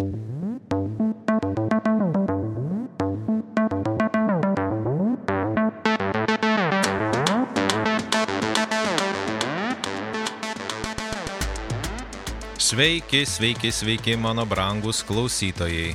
[0.00, 0.12] Sveiki,
[13.26, 15.92] sveiki, sveiki mano brangus klausytojai.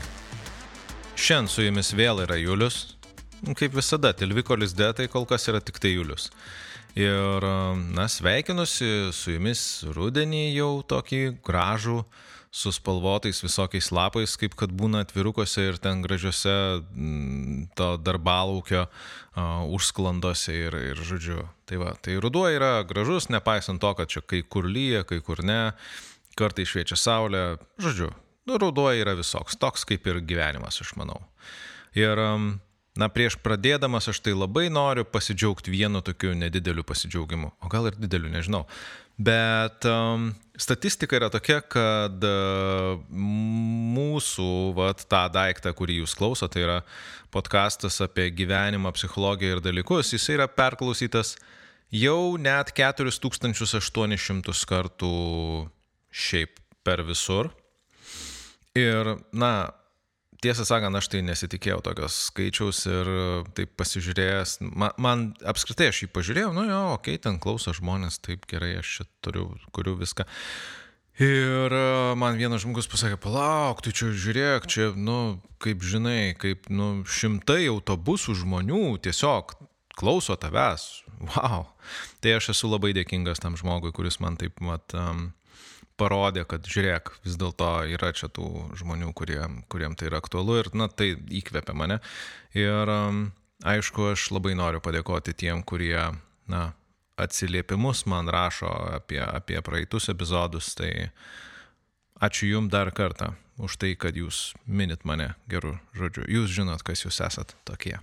[1.17, 2.93] Šiandien su jumis vėl yra Julius.
[3.57, 6.29] Kaip visada, Tilvikolis Detai kol kas yra tik tai Julius.
[6.93, 7.41] Ir,
[7.97, 12.03] na, sveikinusi su jumis rudenį jau tokį gražų,
[12.55, 16.53] su spalvotais visokiais lapais, kaip kad būna atvirukose ir ten gražiose
[16.95, 21.43] m, to darbalaukio uh, užsklandose ir, ir žodžiu.
[21.67, 25.43] Tai va, tai ruduo yra gražus, nepaisant to, kad čia kai kur lyja, kai kur
[25.43, 25.73] ne
[26.39, 27.43] kartai šviečia saulė,
[27.81, 28.13] žodžiu,
[28.47, 31.25] nu, ruduo yra visoks, toks kaip ir gyvenimas, aš manau.
[31.95, 32.19] Ir,
[32.95, 37.99] na, prieš pradėdamas aš tai labai noriu pasidžiaugti vienu tokiu nedideliu pasidžiaugimu, o gal ir
[37.99, 38.63] dideliu, nežinau.
[39.15, 46.65] Bet um, statistika yra tokia, kad uh, mūsų, vat, tą daiktą, kurį jūs klausote, tai
[46.65, 46.79] yra
[47.31, 51.37] podkastas apie gyvenimą, psichologiją ir dalykus, jis yra perklausytas
[51.95, 55.15] jau net 4800 kartų
[56.11, 57.51] šiaip per visur.
[58.75, 59.71] Ir, na,
[60.45, 63.11] tiesą sakant, aš tai nesitikėjau tokios skaičiaus ir
[63.57, 68.21] taip pasižiūrėjęs, man, man apskritai aš jį pažiūrėjau, nu jo, okei, okay, ten klauso žmonės,
[68.25, 70.27] taip gerai, aš čia turiu, kuriu viską.
[71.15, 71.71] Ir
[72.19, 77.63] man vienas žmogus pasakė, palauk, tu čia žiūrėk, čia, nu, kaip žinai, kaip, nu, šimtai
[77.71, 79.55] autobusų žmonių tiesiog
[79.95, 81.05] klauso tavęs.
[81.31, 81.69] Wow.
[82.19, 85.29] Tai aš esu labai dėkingas tam žmogui, kuris man taip, mat, um,
[85.99, 88.47] parodė, kad žiūrėk, vis dėlto yra čia tų
[88.79, 91.99] žmonių, kuriem, kuriem tai yra aktualu ir, na, tai įkvepia mane.
[92.57, 93.29] Ir, um,
[93.63, 95.97] aišku, aš labai noriu padėkoti tiem, kurie,
[96.51, 96.63] na,
[97.21, 101.11] atsiliepimus man rašo apie, apie praeitus epizodus, tai
[102.23, 106.27] ačiū Jums dar kartą už tai, kad Jūs minit mane gerų žodžių.
[106.27, 107.95] Jūs žinot, kas Jūs esat tokie.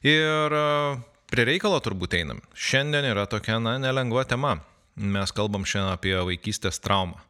[0.00, 0.96] Ir uh,
[1.28, 2.40] prie reikalo turbūt einam.
[2.56, 4.56] Šiandien yra tokia, na, nelengva tema
[4.96, 7.20] Mes kalbam šiandien apie vaikystės traumą.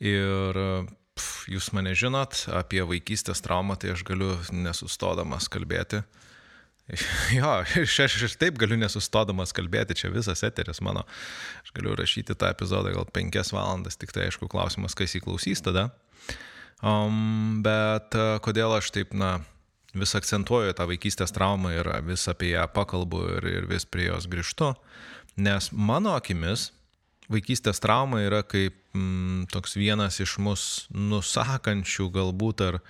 [0.00, 0.56] Ir
[1.20, 6.02] pf, jūs mane žinot, apie vaikystės traumą tai aš galiu nesustodamas kalbėti.
[7.36, 11.04] Jo, aš, aš ir taip galiu nesustodamas kalbėti, čia visas eteris mano.
[11.62, 15.92] Aš galiu rašyti tą epizodą gal penkias valandas, tik tai aišku klausimas, kas įklausys tada.
[16.82, 19.36] Um, bet uh, kodėl aš taip, na,
[19.94, 24.28] vis akcentuoju tą vaikystės traumą ir vis apie ją pakalbu ir, ir vis prie jos
[24.30, 24.72] grįžtu,
[25.40, 26.70] nes mano akimis
[27.30, 32.80] vaikystės trauma yra kaip mm, toks vienas iš mus nusakančių galbūt ar,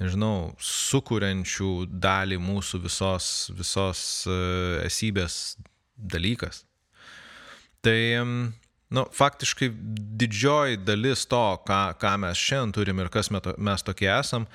[0.00, 5.58] nežinau, sukūrenčių dalį mūsų visos, visos uh, esybės
[5.96, 6.64] dalykas.
[7.82, 7.98] Tai,
[8.94, 9.68] nu, faktiškai
[10.22, 14.46] didžioji dalis to, ką, ką mes šiandien turim ir kas mes tokie esam,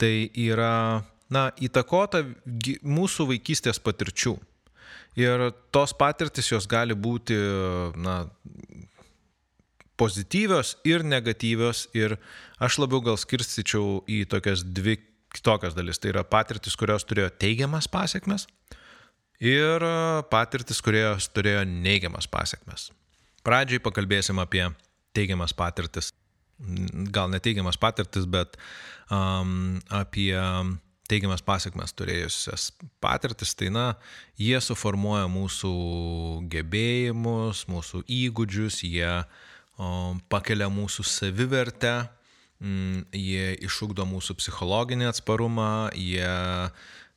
[0.00, 1.02] tai yra,
[1.32, 2.24] na, įtakota
[2.80, 4.38] mūsų vaikystės patirčių.
[5.18, 7.36] Ir tos patirtis jos gali būti,
[7.98, 8.22] na,
[10.00, 12.16] pozityvios ir negatyvios ir
[12.62, 14.96] aš labiau gal skirstyčiau į tokias dvi
[15.34, 16.00] kitokias dalis.
[16.00, 18.46] Tai yra patirtis, kurios turėjo teigiamas pasiekmes
[19.40, 19.84] ir
[20.32, 22.90] patirtis, kurios turėjo neigiamas pasiekmes.
[23.44, 24.66] Pradžiai pakalbėsim apie
[25.16, 26.12] teigiamas patirtis.
[27.12, 28.58] Gal neteigiamas patirtis, bet
[29.08, 30.36] um, apie
[31.08, 32.68] teigiamas pasiekmes turėjusias
[33.02, 33.86] patirtis, tai na,
[34.38, 35.72] jie suformuoja mūsų
[36.52, 39.48] gebėjimus, mūsų įgūdžius, jie uh,
[40.28, 41.94] pakelia mūsų savivertę,
[42.60, 46.70] mm, jie išugdo mūsų psichologinį atsparumą, jie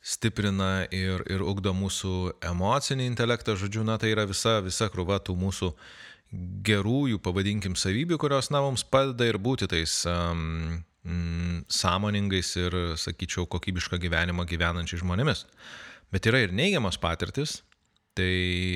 [0.03, 5.35] stiprina ir, ir ugdo mūsų emocinį intelektą, žodžiu, na tai yra visa, visa krūva tų
[5.40, 5.72] mūsų
[6.66, 10.81] gerųjų, pavadinkim, savybių, kurios, na, mums padeda ir būti tais um,
[11.72, 15.45] sąmoningais ir, sakyčiau, kokybišką gyvenimą gyvenančiais žmonėmis.
[16.13, 17.62] Bet yra ir neigiamas patirtis.
[18.13, 18.34] Tai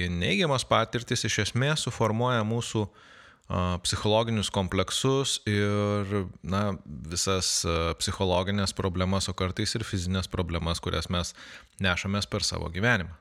[0.10, 3.04] neigiamas patirtis iš esmės suformuoja mūsų uh,
[3.48, 7.62] psichologinius kompleksus ir na, visas
[8.00, 11.32] psichologinės problemas, o kartais ir fizinės problemas, kurias mes
[11.80, 13.16] nešamės per savo gyvenimą.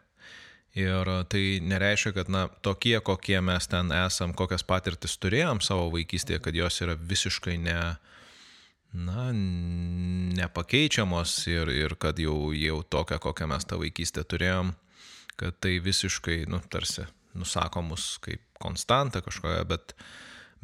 [0.76, 6.42] Ir tai nereiškia, kad na, tokie, kokie mes ten esam, kokias patirtis turėjom savo vaikystėje,
[6.44, 7.78] kad jos yra visiškai ne,
[8.92, 9.28] na,
[10.36, 14.74] nepakeičiamos ir, ir kad jau, jau tokia, kokią mes tą vaikystę turėjom,
[15.40, 17.06] kad tai visiškai, nu, tarsi
[17.38, 19.94] nusako mus kaip konstantą kažkokią, bet,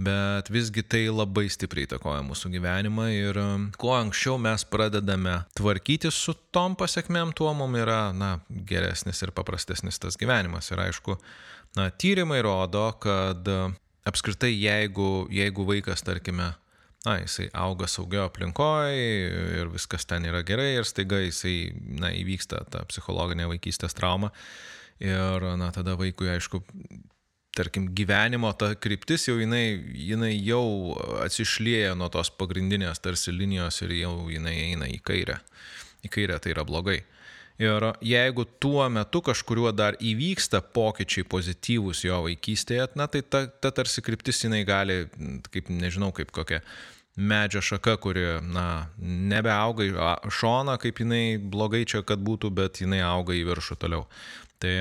[0.01, 6.17] bet visgi tai labai stipriai įtakoja mūsų gyvenimą ir um, kuo anksčiau mes pradedame tvarkytis
[6.27, 10.73] su tom pasiekmėm, tuo mums yra na, geresnis ir paprastesnis tas gyvenimas.
[10.73, 11.19] Ir aišku,
[11.79, 13.71] na, tyrimai rodo, kad uh,
[14.09, 16.53] apskritai jeigu, jeigu vaikas, tarkime,
[17.07, 19.07] na, jisai auga saugio aplinkoje
[19.61, 24.33] ir viskas ten yra gerai ir staiga jisai, na, įvyksta ta psichologinė vaikystės trauma.
[25.03, 26.63] Ir, na, tada vaikui, aišku,
[27.57, 29.65] tarkim, gyvenimo ta kryptis jau jinai,
[29.99, 30.95] jinai jau
[31.25, 35.41] atsišlėja nuo tos pagrindinės tarsi linijos ir jau jinai eina į kairę.
[36.07, 37.03] Į kairę tai yra blogai.
[37.63, 43.71] Ir jeigu tuo metu kažkuriuo dar įvyksta pokyčiai pozityvūs jo vaikystėje, na tai ta, ta
[43.75, 45.05] tarsi kryptis jinai gali,
[45.53, 46.63] kaip nežinau, kaip kokia
[47.17, 49.93] medžio šaka, kuri, na, nebeauga į
[50.33, 54.07] šoną, kaip jinai blogai čia, kad būtų, bet jinai auga į viršų toliau.
[54.63, 54.75] Tai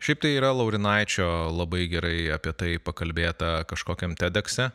[0.00, 4.70] šiaip tai yra Laurinaičio labai gerai apie tai pakalbėta kažkokiam TEDX'e,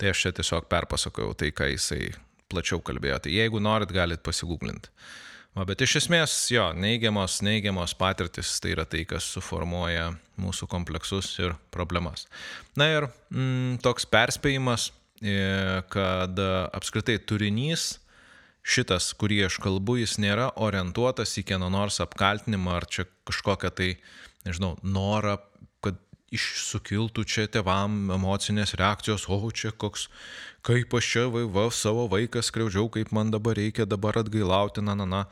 [0.00, 2.14] tai aš čia tiesiog perpasakojau tai, ką jisai
[2.52, 3.20] plačiau kalbėjo.
[3.26, 4.92] Tai jeigu norit, galit pasigūglinti.
[5.52, 10.08] O, bet iš esmės, jo, neigiamos, neigiamos patirtis tai yra tai, kas suformuoja
[10.40, 12.24] mūsų kompleksus ir problemas.
[12.80, 14.88] Na ir mm, toks perspėjimas
[15.22, 16.38] E, kad
[16.74, 18.00] apskritai turinys
[18.62, 23.88] šitas, kurį aš kalbu, jis nėra orientuotas į kieno nors apkaltinimą ar čia kažkokią tai,
[24.46, 25.38] nežinau, norą,
[25.82, 25.98] kad
[26.32, 30.08] išsukiltų čia tevam emocinės reakcijos, o čia koks,
[30.66, 34.94] kaip aš čia va, va, savo vaiką skriaudžiau, kaip man dabar reikia dabar atgailauti, na,
[34.94, 35.24] na, na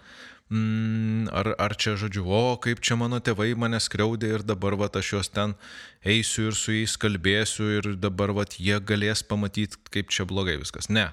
[0.50, 4.90] mm, ar, ar čia žodžiu, o kaip čia mano tėvai mane skriaudė ir dabar va
[4.90, 5.54] aš juos ten
[6.02, 10.90] eisiu ir su jais kalbėsiu ir dabar va jie galės pamatyti, kaip čia blogai viskas.
[10.90, 11.10] Ne.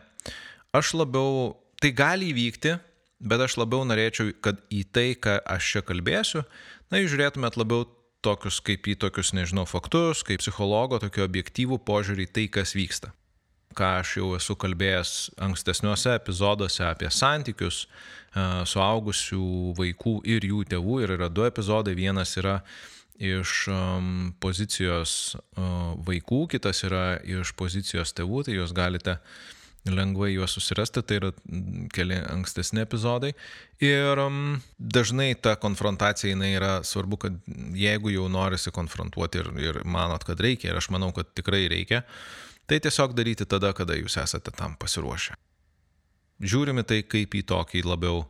[0.76, 2.78] Aš labiau, tai gali įvykti,
[3.20, 6.44] bet aš labiau norėčiau, kad į tai, ką aš čia kalbėsiu,
[6.92, 7.86] na, žiūrėtumėt labiau
[8.26, 13.14] tokius kaip į tokius, nežinau, faktus, kaip psichologo, tokio objektyvų požiūrį į tai, kas vyksta
[13.78, 15.14] ką aš jau esu kalbėjęs
[15.48, 17.88] ankstesniuose epizoduose apie santykius e,
[18.72, 21.02] suaugusių vaikų ir jų tėvų.
[21.04, 21.94] Ir yra du epizodai.
[21.98, 22.62] Vienas yra
[23.18, 29.16] iš um, pozicijos uh, vaikų, kitas yra iš pozicijos tėvų, tai jūs galite
[29.96, 31.32] lengvai juos susirasti, tai yra
[31.94, 33.34] keli ankstesni epizodai.
[33.84, 37.40] Ir um, dažnai ta konfrontacija jinai yra svarbu, kad
[37.78, 42.04] jeigu jau norisi konfrontuoti ir, ir manot, kad reikia, ir aš manau, kad tikrai reikia,
[42.04, 45.38] uh, Tai tiesiog daryti tada, kada jūs esate tam pasiruošę.
[46.44, 48.26] Žiūrime tai kaip į tokį labiau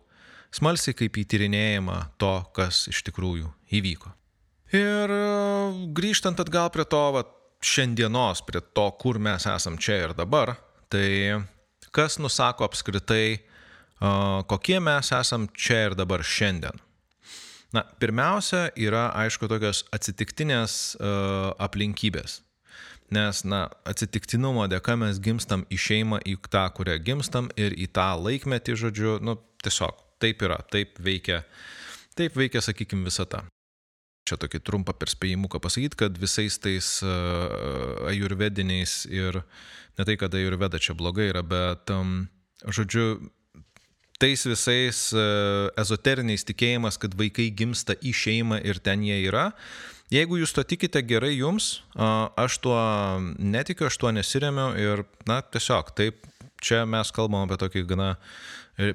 [0.53, 3.49] smalsiai, kaip į tyrinėjimą to, kas iš tikrųjų
[3.79, 4.13] įvyko.
[4.77, 5.23] Ir e,
[5.97, 7.25] grįžtant atgal prie to, va,
[7.65, 10.53] šiandienos, prie to, kur mes esam čia ir dabar,
[10.91, 11.43] tai
[11.95, 13.39] kas nusako apskritai,
[14.49, 16.83] kokie mes esam čia ir dabar šiandien.
[17.75, 20.97] Na, pirmiausia, yra aišku tokios atsitiktinės
[21.59, 22.41] aplinkybės.
[23.11, 28.09] Nes, na, atsitiktinumo dėka mes gimstam į šeimą, į tą, kurią gimstam ir į tą
[28.19, 31.43] laikmetį, žodžiu, nu, tiesiog taip yra, taip veikia,
[32.19, 33.45] taip veikia, sakykime, visata.
[34.27, 39.41] Čia tokį trumpą perspėjimuką pasakyti, kad visais tais uh, ajurvediniais ir
[39.97, 41.93] ne tai, kad ajurveda čia blogai yra, bet,
[42.67, 43.05] žodžiu,
[44.19, 49.53] tais visais uh, ezoteriniais tikėjimas, kad vaikai gimsta į šeimą ir ten jie yra,
[50.07, 52.77] Jeigu jūs to tikite gerai jums, aš tuo
[53.43, 56.21] netikiu, aš tuo nesiremiu ir, na, tiesiog taip,
[56.63, 58.13] čia mes kalbam apie tokį gana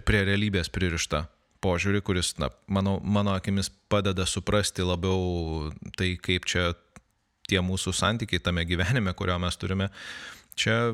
[0.08, 1.26] prie realybės pririštą
[1.62, 6.72] požiūrį, kuris, na, mano, mano akimis padeda suprasti labiau tai, kaip čia
[7.50, 9.88] tie mūsų santykiai tame gyvenime, kurio mes turime,
[10.58, 10.92] čia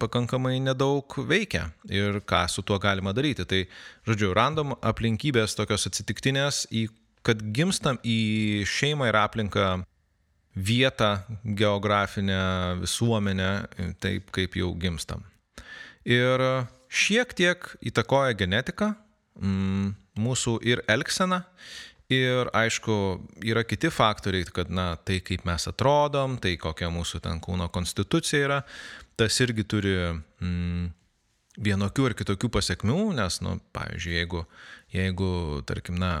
[0.00, 3.46] pakankamai nedaug veikia ir ką su tuo galima daryti.
[3.48, 3.62] Tai,
[4.08, 6.88] žodžiu, random aplinkybės tokios atsitiktinės, į
[7.24, 9.68] kad gimstam į šeimą ir aplinką
[10.54, 12.40] vietą, geografinę
[12.82, 13.50] visuomenę,
[14.00, 15.24] taip kaip jau gimstam.
[16.04, 16.42] Ir
[16.92, 18.92] šiek tiek įtakoja genetika,
[19.34, 21.42] mūsų ir elgsena,
[22.12, 22.96] ir aišku,
[23.44, 28.44] yra kiti faktoriai, kad, na, tai kaip mes atrodom, tai kokia mūsų ten kūno konstitucija
[28.44, 28.60] yra,
[29.16, 30.86] tas irgi turi mm,
[31.64, 34.44] vienokių ar kitokių pasiekmių, nes, nu, pavyzdžiui, jeigu,
[34.94, 35.30] jeigu
[35.66, 36.16] tarkim, na,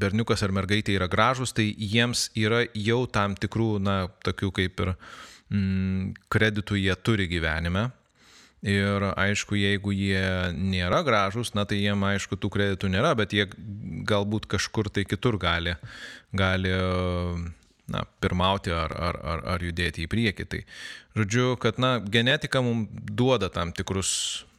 [0.00, 4.94] berniukas ar mergaitė yra gražus, tai jiems yra jau tam tikrų, na, tokių kaip ir
[4.94, 7.90] mm, kreditų jie turi gyvenime.
[8.60, 13.46] Ir aišku, jeigu jie nėra gražus, na tai jiem aišku tų kreditų nėra, bet jie
[14.04, 15.78] galbūt kažkur tai kitur gali,
[16.36, 16.74] gali
[17.88, 20.48] na, pirmauti ar, ar, ar, ar judėti į priekį.
[20.52, 20.60] Tai
[21.16, 24.12] žodžiu, kad na, genetika mums duoda tam tikrus,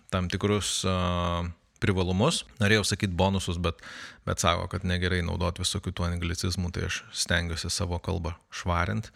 [0.10, 1.46] tam tikrus uh,
[1.82, 3.82] privalumus, norėjau sakyti bonusus, bet,
[4.28, 9.10] bet sako, kad negerai naudoti visokių tų anglicizmų, tai aš stengiuosi savo kalbą švarint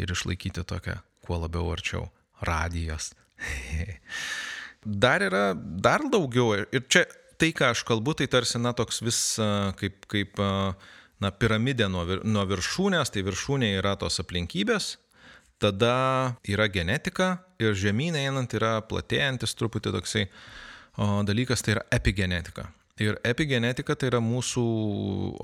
[0.00, 2.08] ir išlaikyti tokią kuo labiau arčiau
[2.44, 3.12] radijas.
[5.04, 9.18] dar yra dar daugiau ir čia tai, ką aš kalbu, tai tarsi, na, toks vis
[9.80, 10.40] kaip, kaip
[11.20, 14.94] na, piramidė nuo, nuo viršūnės, tai viršūnė yra tos aplinkybės,
[15.62, 22.68] tada yra genetika ir žemynai einant yra platėjantis truputį toksai o, dalykas, tai yra epigenetika.
[22.96, 24.62] Ir epigenetika tai yra mūsų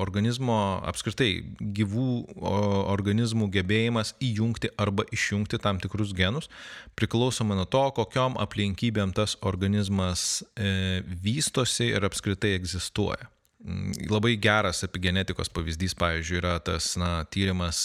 [0.01, 0.55] organizmo,
[0.89, 1.43] apskritai
[1.77, 2.07] gyvų
[2.41, 6.49] organizmų gebėjimas įjungti arba išjungti tam tikrus genus,
[6.97, 13.29] priklausomai nuo to, kokiom aplinkybėm tas organizmas e, vystosi ir apskritai egzistuoja.
[13.61, 17.83] Mm, labai geras epigenetikos pavyzdys, pavyzdžiui, yra tas na, tyrimas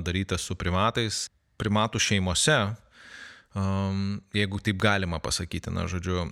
[0.00, 1.26] darytas su primatais,
[1.60, 2.56] primatų šeimose,
[3.52, 6.24] um, jeigu taip galima pasakyti, na, žodžiu,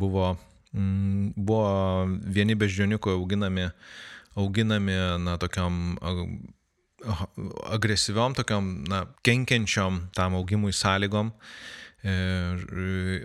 [0.00, 3.68] buvo Mm, buvo vieni beždžioniukai auginami,
[4.34, 5.96] auginami, na, tokiam
[7.72, 11.32] agresyviom, tokiam, na, kenkiančiom tam augimui sąlygom.
[12.02, 12.14] E,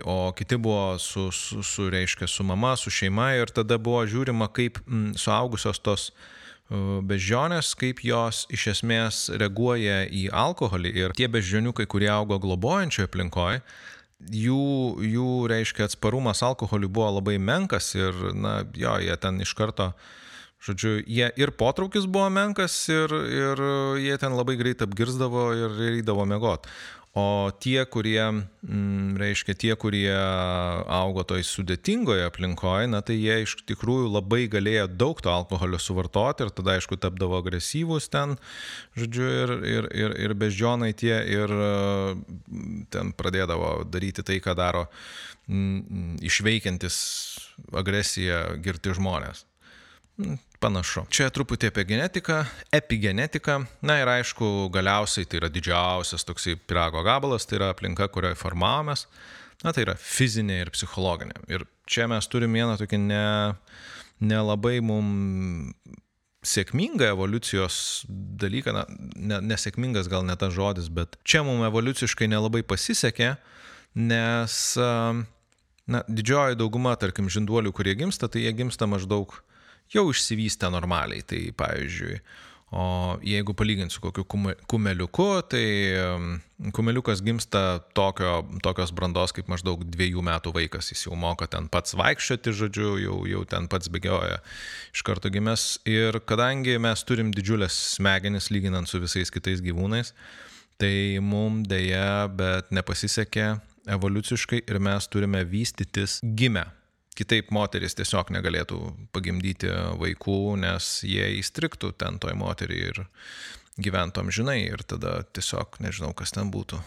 [0.04, 4.50] o kiti buvo su, su, su, reiškia, su mama, su šeima ir tada buvo žiūrima,
[4.54, 6.12] kaip mm, suaugusios tos
[6.68, 13.62] beždžionės, kaip jos iš esmės reaguoja į alkoholį ir tie beždžioniukai, kurie augo globojančioje aplinkoje,
[14.18, 19.92] jų, jų, reiškia, atsparumas alkoholiui buvo labai menkas ir, na, jo, jie ten iš karto,
[20.64, 23.62] žodžiu, jie ir potraukis buvo menkas ir, ir
[24.02, 26.66] jie ten labai greit apgirzdavo ir eidavo mėgot.
[27.18, 30.12] O tie, kurie, m, mm, reiškia, tie, kurie
[30.98, 36.46] augo toj sudėtingoje aplinkoje, na tai jie iš tikrųjų labai galėjo daug to alkoholio suvartoti
[36.46, 38.36] ir tada, aišku, tapdavo agresyvūs ten,
[38.98, 41.54] žodžiu, ir, ir, ir, ir beždžionai tie ir
[42.94, 44.86] ten pradėdavo daryti tai, ką daro
[45.48, 46.98] m, mm, išveikiantis
[47.82, 49.46] agresiją girti žmonės.
[50.58, 51.04] Panašu.
[51.14, 52.40] Čia truputį apie genetiką,
[52.74, 53.60] epigenetiką.
[53.86, 59.06] Na ir aišku, galiausiai tai yra didžiausias toksai pirago gabalas, tai yra aplinka, kurioje formavomės.
[59.62, 61.38] Na tai yra fizinė ir psichologinė.
[61.50, 63.22] Ir čia mes turime vieną tokį ne,
[64.18, 65.72] nelabai mum
[66.46, 68.84] sėkmingą evoliucijos dalyką, na,
[69.14, 73.36] ne, nesėkmingas gal ne tas žodis, bet čia mums evoliuciškai nelabai pasisekė,
[73.98, 79.34] nes na, didžioji dauguma, tarkim, žinduolių, kurie gimsta, tai jie gimsta maždaug
[79.94, 81.24] jau išsivystę normaliai.
[81.26, 82.18] Tai pavyzdžiui,
[82.76, 84.26] o jeigu palyginti su kokiu
[84.68, 85.64] kumeliuku, tai
[86.76, 90.90] kumeliukas gimsta tokio, tokios brandos kaip maždaug dviejų metų vaikas.
[90.92, 94.42] Jis jau moka ten pats vaikščioti, žodžiu, jau, jau ten pats bėgioja
[94.92, 95.78] iš karto gimęs.
[95.88, 100.12] Ir kadangi mes turim didžiulės smegenis lyginant su visais kitais gyvūnais,
[100.78, 100.92] tai
[101.24, 103.54] mums dėja, bet nepasisekė
[103.88, 106.68] evoliuciškai ir mes turime vystytis gimę
[107.18, 108.78] Kitaip moteris tiesiog negalėtų
[109.14, 113.00] pagimdyti vaikų, nes jie įstriktų ten toj moteriai ir
[113.78, 116.78] gyventom žinai ir tada tiesiog nežinau, kas ten būtų.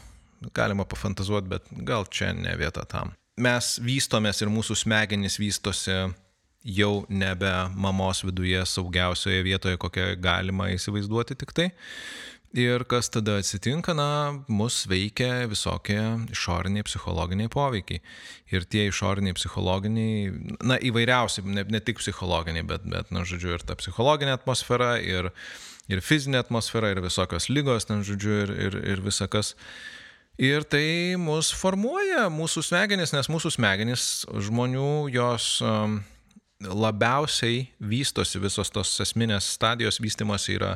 [0.55, 3.13] Galima pafantazuoti, bet gal čia ne vieta tam.
[3.41, 5.97] Mes vystomės ir mūsų smegenys vystosi
[6.63, 11.69] jau nebe mamos viduje saugiausioje vietoje, kokią galima įsivaizduoti tik tai.
[12.51, 16.01] Ir kas tada atsitinka, na, mus veikia visokie
[16.33, 18.01] išoriniai psichologiniai poveikiai.
[18.51, 23.63] Ir tie išoriniai psichologiniai, na, įvairiausi, ne, ne tik psichologiniai, bet, bet, na, žodžiu, ir
[23.63, 25.31] ta psichologinė atmosfera, ir,
[25.87, 29.53] ir fizinė atmosfera, ir visokios lygos, na, žodžiu, ir, ir, ir visakas.
[30.35, 36.01] Ir tai mus formuoja mūsų smegenis, nes mūsų smegenis žmonių jos um,
[36.59, 40.75] labiausiai vystosi, visos tos esminės stadijos vystimosi yra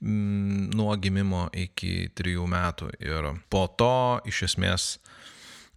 [0.00, 2.92] nuo gimimo iki trijų metų.
[3.04, 4.94] Ir po to iš esmės,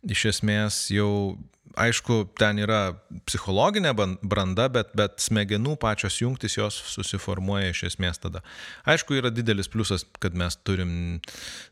[0.08, 1.36] iš esmės jau,
[1.80, 2.94] aišku, ten yra
[3.28, 8.44] psichologinė branda, bet, bet smegenų pačios jungtis jos susiformuoja iš esmės tada.
[8.88, 11.20] Aišku, yra didelis pliusas, kad mes turim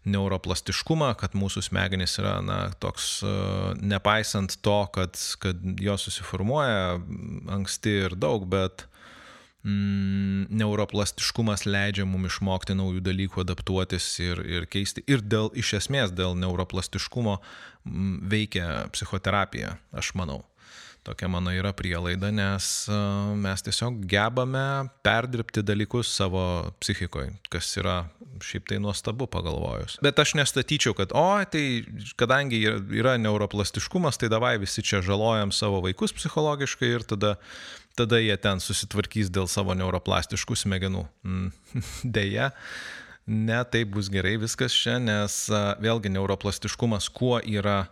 [0.03, 3.35] neuroplastiškumą, kad mūsų smegenys yra, na, toks, e,
[3.79, 6.97] nepaisant to, kad, kad jos susiformuoja
[7.55, 8.90] anksti ir daug, bet mm,
[9.63, 15.03] neuroplastiškumas leidžia mums išmokti naujų dalykų, adaptuotis ir, ir keisti.
[15.07, 20.41] Ir dėl, iš esmės dėl neuroplastiškumo mm, veikia psichoterapija, aš manau.
[21.01, 22.65] Tokia mano yra prielaida, nes
[23.41, 24.65] mes tiesiog gebame
[25.01, 26.43] perdirbti dalykus savo
[26.77, 27.95] psichikoje, kas yra
[28.45, 29.97] šiaip tai nuostabu pagalvojus.
[30.05, 31.81] Bet aš nestatyčiau, kad, o, tai
[32.21, 32.61] kadangi
[33.01, 37.37] yra neuroplastiškumas, tai davai visi čia žalojam savo vaikus psichologiškai ir tada
[37.95, 41.03] tada jie ten susitvarkys dėl savo neuroplastiškų smegenų.
[41.25, 41.49] Mm,
[42.17, 42.51] Deja,
[43.27, 45.43] ne taip bus gerai viskas čia, nes
[45.83, 47.83] vėlgi neuroplastiškumas kuo yra,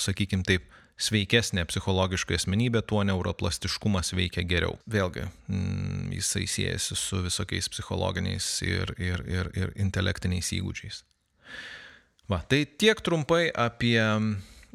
[0.00, 0.68] sakykime taip,
[1.00, 4.76] sveikesnė psichologiškai asmenybė, tuo neuroplastiškumas veikia geriau.
[4.90, 11.02] Vėlgi, mm, jisai siejasi su visokiais psichologiniais ir, ir, ir, ir intelektiniais įgūdžiais.
[12.30, 13.98] Va, tai tiek trumpai apie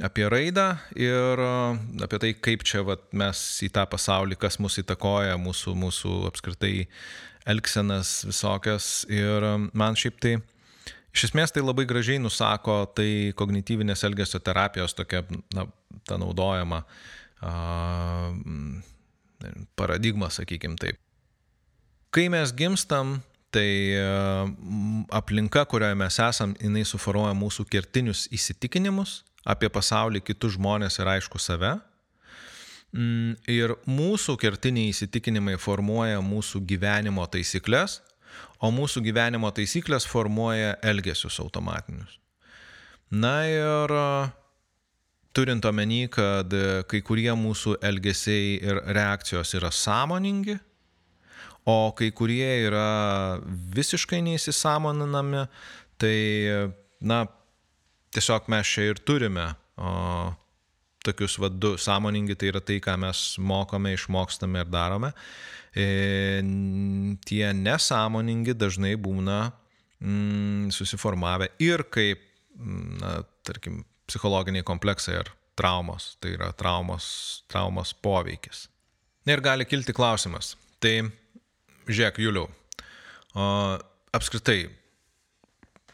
[0.04, 1.40] apie raidą ir
[2.04, 6.90] apie tai, kaip čia vat, mes į tą pasaulį, kas mus įtakoja, mūsų, mūsų apskritai
[7.48, 9.06] elgsenas visokias.
[9.08, 10.36] Ir man šiaip tai
[11.16, 15.24] Iš esmės tai labai gražiai nusako tai kognityvinės elgesio terapijos tokia,
[15.56, 15.64] na,
[16.04, 16.82] ta naudojama
[17.40, 17.54] a,
[19.80, 21.00] paradigma, sakykim taip.
[22.16, 23.22] Kai mes gimstam,
[23.56, 23.96] tai
[25.16, 31.40] aplinka, kurioje mes esam, jinai suformuoja mūsų kertinius įsitikinimus apie pasaulį, kitus žmonės ir aišku
[31.40, 31.76] save.
[32.96, 38.00] Mm, ir mūsų kertiniai įsitikinimai formuoja mūsų gyvenimo taisyklės,
[38.60, 42.20] o mūsų gyvenimo taisyklės formuoja elgesius automatinius.
[43.12, 43.94] Na ir
[45.36, 46.54] turint omeny, kad
[46.90, 50.58] kai kurie mūsų elgesiai ir reakcijos yra sąmoningi,
[51.66, 53.40] o kai kurie yra
[53.76, 55.46] visiškai neįsisamoninami,
[56.02, 56.18] tai,
[57.02, 57.26] na,
[58.16, 59.92] tiesiog mes čia ir turime o,
[61.06, 65.12] tokius vadus sąmoningi, tai yra tai, ką mes mokome, išmokstame ir darome.
[65.76, 65.88] E,
[67.28, 69.40] tie nesąmoningi dažnai būna
[70.00, 72.22] mm, susiformavę ir kaip,
[72.56, 77.08] mm, na, tarkim, psichologiniai kompleksai ar traumos, tai yra traumos,
[77.52, 78.68] traumos poveikis.
[79.26, 80.54] Ir gali kilti klausimas.
[80.84, 81.08] Tai,
[81.90, 82.50] žiūrėk, Juliau,
[83.34, 83.46] o,
[84.14, 84.68] apskritai,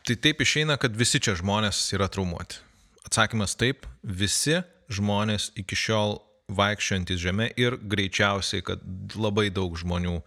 [0.07, 2.59] tai taip išeina, kad visi čia žmonės yra traumuoti.
[3.07, 4.59] Atsakymas taip, visi
[4.91, 6.19] žmonės iki šiol
[6.51, 8.81] vaikščiojantis žemė ir greičiausiai, kad
[9.15, 10.19] labai daug žmonių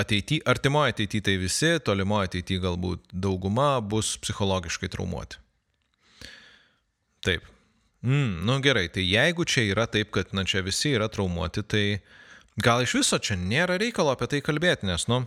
[0.00, 5.40] ateityje, artimoje ateityje tai visi, tolimoje ateityje galbūt dauguma bus psichologiškai traumuoti.
[7.26, 7.44] Taip.
[8.00, 11.84] Mm, nu gerai, tai jeigu čia yra taip, kad na čia visi yra traumuoti, tai
[12.56, 15.26] gal iš viso čia nėra reikalo apie tai kalbėti, nes, nu,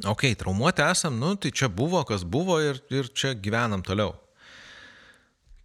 [0.00, 4.16] okei, okay, traumuoti esam, nu, tai čia buvo, kas buvo ir, ir čia gyvenam toliau.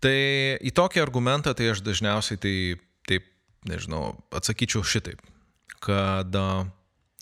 [0.03, 0.17] Tai
[0.59, 2.55] į tokį argumentą tai aš dažniausiai tai
[3.07, 3.27] taip,
[3.69, 5.21] nežinau, atsakyčiau šitaip,
[5.83, 6.35] kad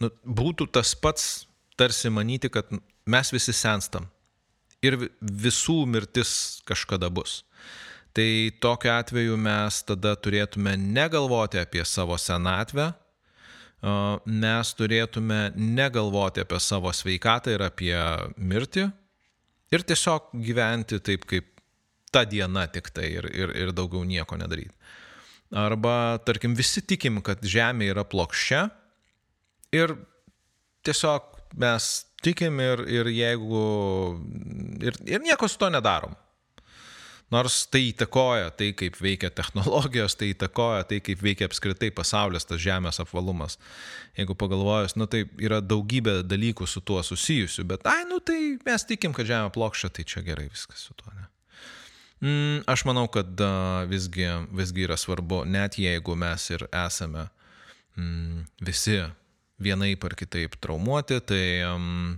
[0.01, 1.45] nu, būtų tas pats
[1.79, 2.69] tarsi manyti, kad
[3.05, 4.09] mes visi senstam
[4.83, 7.41] ir visų mirtis kažkada bus.
[8.13, 8.27] Tai
[8.61, 12.91] tokiu atveju mes tada turėtume negalvoti apie savo senatvę,
[14.25, 17.95] mes turėtume negalvoti apie savo sveikatą ir apie
[18.37, 18.85] mirtį
[19.73, 21.49] ir tiesiog gyventi taip, kaip
[22.13, 24.73] ta diena tik tai ir, ir, ir daugiau nieko nedaryti.
[25.53, 28.63] Arba, tarkim, visi tikim, kad Žemė yra plokščia
[29.77, 29.93] ir
[30.85, 31.29] tiesiog
[31.61, 31.91] mes
[32.25, 33.63] tikim ir, ir jeigu...
[34.81, 36.15] Ir, ir nieko su to nedarom.
[37.33, 42.61] Nors tai įtakoja tai, kaip veikia technologijos, tai įtakoja tai, kaip veikia apskritai pasaulis, tas
[42.61, 43.57] Žemės apvalumas.
[44.17, 48.89] Jeigu pagalvojus, nu tai yra daugybė dalykų su tuo susijusių, bet, ai, nu tai mes
[48.89, 51.29] tikim, kad Žemė plokščia, tai čia gerai viskas su tuo, ne?
[52.23, 53.39] Mm, aš manau, kad
[53.91, 57.25] visgi, visgi yra svarbu, net jeigu mes ir esame
[57.99, 59.01] mm, visi
[59.63, 62.15] vienaip ar kitaip traumuoti, tai um,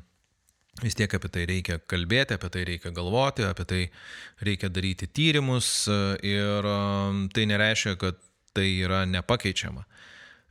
[0.84, 3.82] vis tiek apie tai reikia kalbėti, apie tai reikia galvoti, apie tai
[4.46, 5.88] reikia daryti tyrimus
[6.22, 6.70] ir
[7.34, 8.20] tai nereiškia, kad
[8.56, 9.86] tai yra nepakeičiama.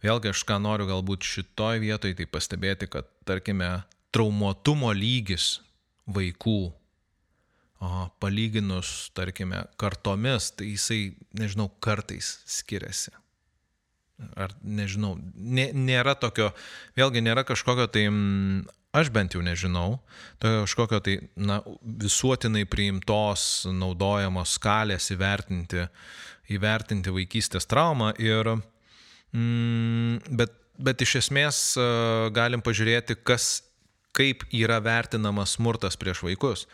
[0.05, 5.61] Vėlgi aš ką noriu galbūt šitoj vietoj tai pastebėti, kad tarkime traumuotumo lygis
[6.11, 6.73] vaikų
[8.23, 11.01] palyginus, tarkime, kartomis, tai jisai,
[11.37, 13.12] nežinau, kartais skiriasi.
[14.38, 16.53] Ar nežinau, nė, nėra tokio,
[16.99, 18.05] vėlgi nėra kažkokio tai,
[18.94, 19.99] aš bent jau nežinau,
[20.38, 25.88] tokio kažkokio tai, na, visuotinai priimtos, naudojamos skalės įvertinti,
[26.55, 28.55] įvertinti vaikystės traumą ir,
[29.35, 31.62] mm, bet, bet iš esmės
[32.37, 33.64] galim pažiūrėti, kas
[34.14, 36.68] kaip yra vertinamas smurtas prieš vaikus.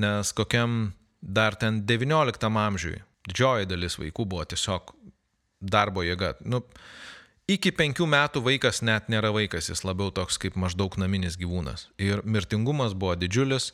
[0.00, 4.94] Nes kokiam dar ten 19 amžiui didžioji dalis vaikų buvo tiesiog
[5.62, 6.34] darbo jėga.
[6.42, 6.62] Nu,
[7.50, 11.88] iki penkių metų vaikas net nėra vaikas, jis labiau toks kaip maždaug naminis gyvūnas.
[12.02, 13.70] Ir mirtingumas buvo didžiulis,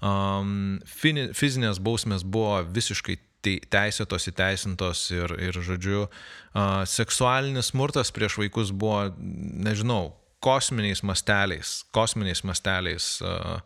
[0.00, 8.70] um, fizinės bausmės buvo visiškai teisėtos, įteisintos ir, ir žodžiu, uh, seksualinis smurtas prieš vaikus
[8.70, 13.58] buvo, nežinau, kosminiais masteliais, kosminiais masteliais uh,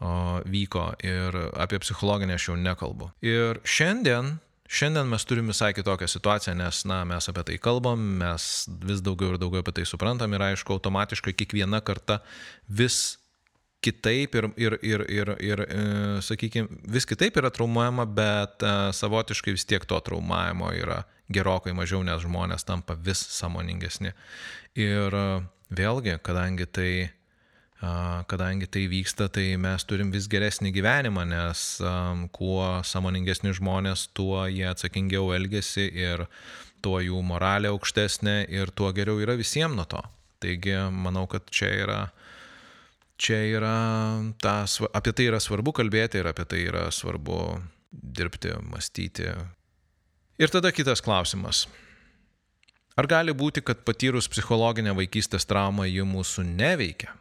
[0.00, 3.10] vyko ir apie psichologinę aš jau nekalbu.
[3.26, 8.50] Ir šiandien, šiandien mes turime visai kitokią situaciją, nes, na, mes apie tai kalbam, mes
[8.88, 12.22] vis daugiau ir daugiau apie tai suprantam ir aišku, automatiškai kiekviena karta
[12.68, 13.20] vis
[13.80, 15.84] kitaip ir, ir, ir, ir, ir e,
[16.24, 22.02] sakykime, vis kitaip yra traumuojama, bet e, savotiškai vis tiek to traumavimo yra gerokai mažiau,
[22.04, 24.12] nes žmonės tampa vis samoningesni.
[24.76, 25.24] Ir e,
[25.72, 26.90] vėlgi, kadangi tai,
[28.28, 31.62] kadangi tai vyksta, tai mes turim vis geresnį gyvenimą, nes
[32.36, 36.26] kuo samoningesni žmonės, tuo jie atsakingiau elgesi ir
[36.84, 40.02] tuo jų moralė aukštesnė ir tuo geriau yra visiems nuo to.
[40.40, 42.00] Taigi manau, kad čia yra,
[43.20, 43.76] čia yra,
[44.40, 47.40] ta, apie tai yra svarbu kalbėti ir apie tai yra svarbu
[47.90, 49.32] dirbti, mąstyti.
[50.40, 51.66] Ir tada kitas klausimas.
[53.00, 57.12] Ar gali būti, kad patyrus psichologinę vaikystės traumą ji mūsų neveikia?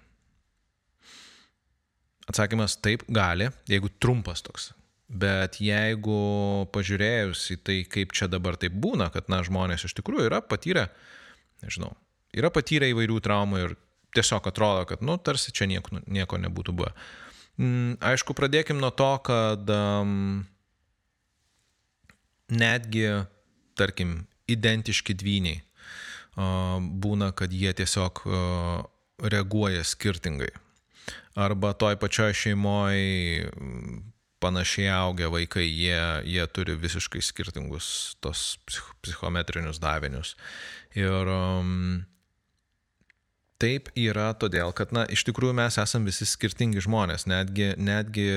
[2.29, 4.69] Atsakymas taip gali, jeigu trumpas toks.
[5.09, 6.19] Bet jeigu
[6.69, 10.85] pažiūrėjus į tai, kaip čia dabar taip būna, kad, na, žmonės iš tikrųjų yra patyrę,
[11.65, 11.95] nežinau,
[12.37, 13.73] yra patyrę įvairių traumų ir
[14.13, 16.93] tiesiog atrodo, kad, nu, tarsi čia nieko, nieko nebūtų buvę.
[17.57, 20.45] Mm, aišku, pradėkim nuo to, kad um,
[22.53, 23.07] netgi,
[23.73, 28.81] tarkim, identiški dvyniai uh, būna, kad jie tiesiog uh,
[29.25, 30.53] reaguoja skirtingai
[31.39, 33.49] arba toj pačioj šeimoje
[34.39, 38.57] panašiai augę vaikai, jie, jie turi visiškai skirtingus tos
[39.03, 40.35] psichometrinius davinius.
[40.95, 42.05] Ir um,
[43.59, 48.27] Taip yra todėl, kad, na, iš tikrųjų mes esame visi skirtingi žmonės, netgi, netgi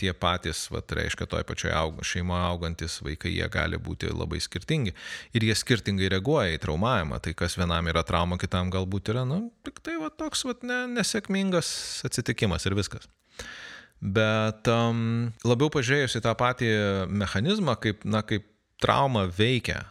[0.00, 4.94] tie patys, va, reiškia, toj pačioj aug, šeimoje augantis vaikai, jie gali būti labai skirtingi
[5.36, 7.20] ir jie skirtingai reaguoja į traumavimą.
[7.20, 10.56] Tai kas vienam yra trauma, kitam galbūt yra, na, nu, tik tai va, toks va,
[10.64, 11.74] ne, nesėkmingas
[12.08, 13.04] atsitikimas ir viskas.
[14.00, 16.74] Bet um, labiau pažiūrėjus į tą patį
[17.20, 18.48] mechanizmą, kaip, na, kaip
[18.80, 19.82] trauma veikia,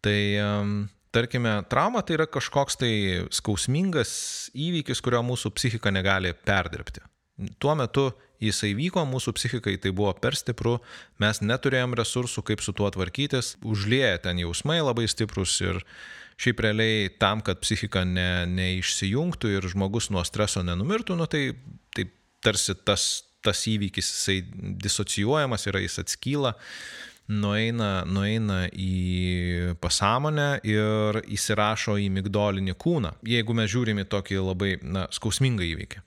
[0.00, 0.78] tai um,
[1.16, 2.92] tarkime, trauma tai yra kažkoks tai
[3.34, 4.12] skausmingas
[4.52, 7.04] įvykis, kurio mūsų psichika negali perdirbti.
[7.60, 8.10] Tuo metu
[8.42, 10.76] jisai vyko, mūsų psichikai tai buvo per stipru,
[11.22, 15.80] mes neturėjom resursų, kaip su tuo tvarkytis, užlieja ten jausmai labai stiprus ir
[16.40, 21.48] šiaip realiai tam, kad psichika ne, neišsijungtų ir žmogus nuo streso nenumirtų, nu, tai,
[21.96, 22.08] tai
[22.44, 23.08] tarsi tas,
[23.44, 24.38] tas įvykis jisai
[24.84, 26.56] disocijuojamas yra, jis atskyla
[27.28, 35.06] nueina, nueina į pasąmonę ir įsirašo į migdolinį kūną, jeigu mes žiūrime tokį labai na,
[35.14, 36.02] skausmingą įvykį.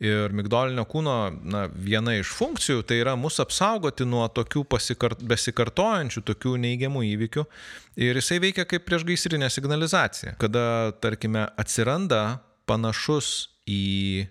[0.00, 6.22] Ir migdolinio kūno na, viena iš funkcijų tai yra mus apsaugoti nuo tokių pasikart, besikartojančių,
[6.24, 7.44] tokių neigiamų įvykių.
[8.00, 10.38] Ir jisai veikia kaip priešgaisrinė signalizacija.
[10.40, 14.24] Kada, tarkime, atsiranda panašus į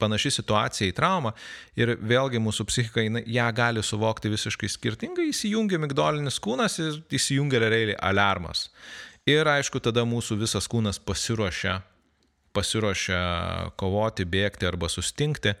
[0.00, 1.34] panaši situacija į traumą
[1.78, 7.98] ir vėlgi mūsų psichika ją gali suvokti visiškai skirtingai, įsijungia migdolinis kūnas ir įsijungia realiai
[8.10, 8.68] alarmas.
[9.28, 11.78] Ir aišku, tada mūsų visas kūnas pasiruošia,
[12.56, 13.20] pasiruošia
[13.78, 15.54] kovoti, bėgti arba sustingti.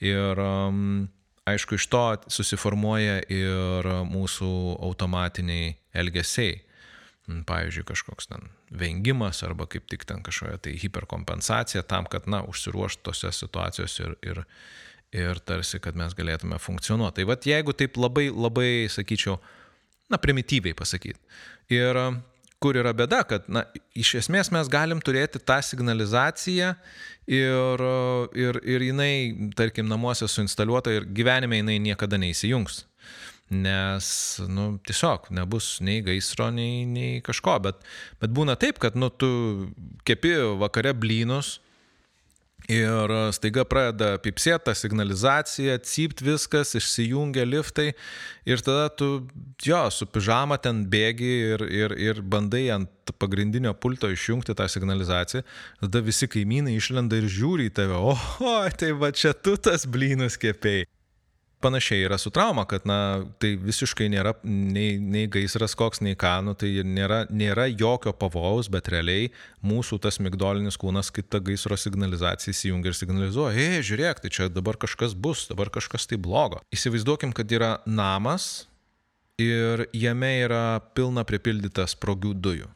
[0.00, 1.10] Ir um,
[1.50, 4.50] aišku, iš to susiformuoja ir mūsų
[4.88, 6.60] automatiniai elgesiai
[7.46, 13.02] pavyzdžiui, kažkoks ten vengimas arba kaip tik ten kažkokia tai hiperkompensacija tam, kad, na, užsiruošti
[13.06, 14.42] tose situacijose ir, ir,
[15.12, 17.20] ir tarsi, kad mes galėtume funkcionuoti.
[17.20, 19.40] Tai vad, jeigu taip labai, labai, sakyčiau,
[20.10, 21.18] na, primityviai pasakyti.
[21.74, 21.98] Ir
[22.60, 23.64] kur yra bėda, kad, na,
[23.96, 26.74] iš esmės mes galim turėti tą signalizaciją
[27.26, 27.84] ir,
[28.38, 29.12] ir, ir jinai,
[29.58, 32.84] tarkim, namuose suinstaliuota ir gyvenime jinai niekada neįsijungs
[33.50, 34.04] nes,
[34.48, 37.82] nu, tiesiog nebus nei gaisro, nei, nei kažko, bet,
[38.22, 39.30] bet būna taip, kad, nu, tu
[40.06, 41.58] kepi vakare blynus
[42.70, 47.90] ir staiga pradeda pipsėta signalizacija, cypt viskas, išsijungia liftai
[48.46, 49.26] ir tada tu,
[49.64, 55.42] jo, su pižama ten bėgi ir, ir, ir bandai ant pagrindinio pulto išjungti tą signalizaciją,
[55.82, 60.38] tada visi kaimynai išlenda ir žiūri į tave, oho, tai va čia tu tas blynus
[60.40, 60.86] kepėjai.
[61.60, 66.38] Panašiai yra su trauma, kad, na, tai visiškai nėra nei, nei gaisras koks, nei ką,
[66.46, 69.26] nu, tai nėra, nėra jokio pavojaus, bet realiai
[69.60, 74.48] mūsų tas migdolinis kūnas, kai ta gaisro signalizacija įsijungia ir signalizuoja, hei, žiūrėk, tai čia
[74.48, 76.62] dabar kažkas bus, dabar kažkas tai blogo.
[76.72, 78.64] Įsivaizduokim, kad yra namas
[79.36, 82.72] ir jame yra pilna pripildyta sprogių dujų.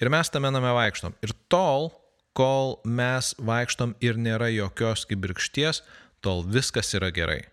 [0.00, 1.20] Ir mes tame name vaikštom.
[1.20, 1.90] Ir tol,
[2.32, 5.84] kol mes vaikštom ir nėra jokios kibirkšties,
[6.24, 7.51] tol viskas yra gerai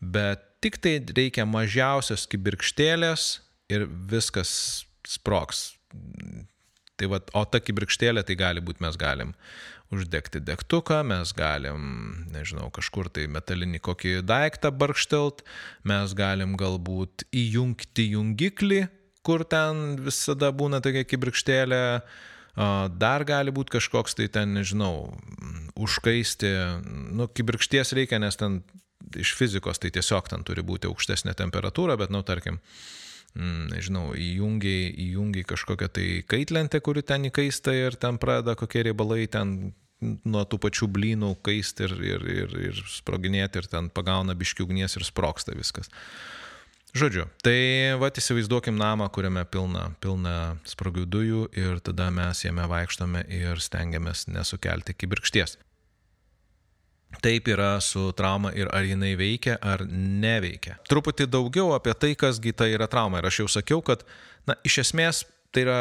[0.00, 3.28] bet tik tai reikia mažiausios kibirkštėlės
[3.72, 4.50] ir viskas
[5.06, 5.72] sproks.
[6.96, 9.34] Tai va, o ta kibirkštėlė tai gali būti, mes galim
[9.94, 11.82] uždegti degtuką, mes galim,
[12.34, 15.44] nežinau, kažkur tai metalinį kokį daiktą barkštelt,
[15.86, 18.80] mes galim galbūt įjungti jungiklį,
[19.26, 21.84] kur ten visada būna tokia kibirkštėlė,
[22.98, 25.12] dar gali būti kažkoks tai ten, nežinau,
[25.76, 26.50] užkaisti,
[27.14, 28.62] nu, kibirkšties reikia, nes ten
[29.16, 32.60] iš fizikos tai tiesiog ten turi būti aukštesnė temperatūra, bet, nu, tarkim,
[33.34, 39.26] mm, nežinau, įjungiai, įjungiai kažkokią tai kaitlentę, kuri ten įkaista ir ten pradeda kokie riebalai
[39.30, 44.98] ten nuo tų pačių blynų kaisti ir, ir, ir, ir sproginėti ir ten pagauna biškiugnies
[44.98, 45.88] ir sproksta viskas.
[46.96, 53.26] Žodžiu, tai va įsivaizduokim namą, kuriame pilna, pilna sprogių dujų ir tada mes jame vaikštome
[53.36, 55.58] ir stengiamės nesukelti kibirkšties.
[57.22, 60.78] Taip yra su trauma ir ar jinai veikia ar neveikia.
[60.90, 63.20] Truputį daugiau apie tai, kasgi tai yra trauma.
[63.20, 64.04] Ir aš jau sakiau, kad,
[64.48, 65.80] na, iš esmės tai yra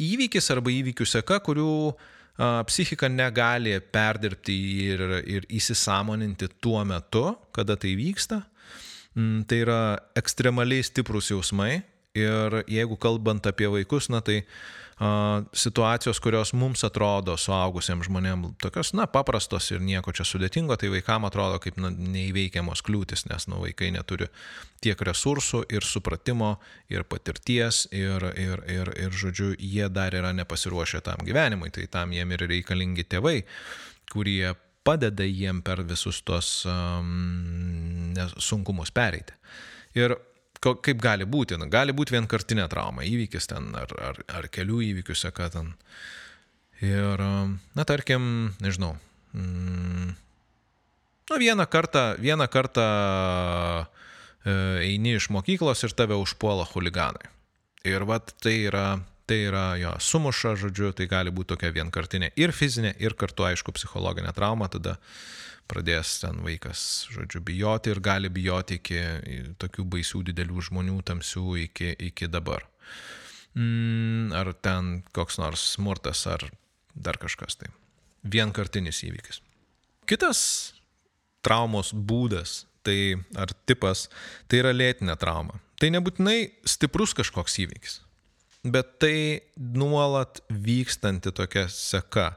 [0.00, 4.58] įvykis arba įvykių seka, kurių a, psichika negali perdirbti
[4.88, 8.42] ir, ir įsisamoninti tuo metu, kada tai vyksta.
[9.14, 9.80] Mm, tai yra
[10.16, 11.82] ekstremaliai stiprus jausmai
[12.16, 14.42] ir jeigu kalbant apie vaikus, na tai
[15.52, 21.26] situacijos, kurios mums atrodo suaugusiems žmonėms tokios, na, paprastos ir nieko čia sudėtingo, tai vaikam
[21.26, 24.28] atrodo kaip na, neįveikiamos kliūtis, nes nu, vaikai neturi
[24.84, 26.54] tiek resursų ir supratimo,
[26.92, 32.14] ir patirties, ir, ir, ir, ir, žodžiu, jie dar yra nepasiruošę tam gyvenimui, tai tam
[32.14, 33.40] jiem ir reikalingi tėvai,
[34.12, 34.52] kurie
[34.86, 39.34] padeda jiem per visus tos um, sunkumus pereiti.
[39.98, 40.14] Ir
[40.62, 41.58] kaip gali būti.
[41.60, 45.72] Na, gali būti vienkartinė trauma, įvykis ten ar, ar, ar kelių įvykių seka ten.
[46.82, 47.22] Ir,
[47.78, 48.96] na, tarkim, nežinau.
[49.38, 50.14] Mm,
[51.30, 52.86] na, vieną kartą, vieną kartą
[53.82, 54.56] e,
[54.88, 57.30] eini iš mokyklos ir tave užpuola huliganai.
[57.86, 58.86] Ir vat tai yra,
[59.26, 63.74] tai yra jo sumuša, žodžiu, tai gali būti tokia vienkartinė ir fizinė, ir kartu, aišku,
[63.76, 64.98] psichologinė trauma, tada
[65.70, 69.00] pradės ten vaikas, žodžiu, bijoti ir gali bijoti iki
[69.62, 72.66] tokių baisių didelių žmonių, tamsių iki, iki dabar.
[73.54, 76.44] Mm, ar ten koks nors smurtas ar
[76.94, 77.72] dar kažkas tai.
[78.22, 79.42] Vienkartinis įvykis.
[80.08, 80.40] Kitas
[81.44, 84.08] traumos būdas, tai ar tipas,
[84.48, 85.60] tai yra lėtinė trauma.
[85.80, 88.00] Tai nebūtinai stiprus kažkoks įvykis,
[88.62, 89.16] bet tai
[89.58, 92.32] nuolat vykstanti tokia seka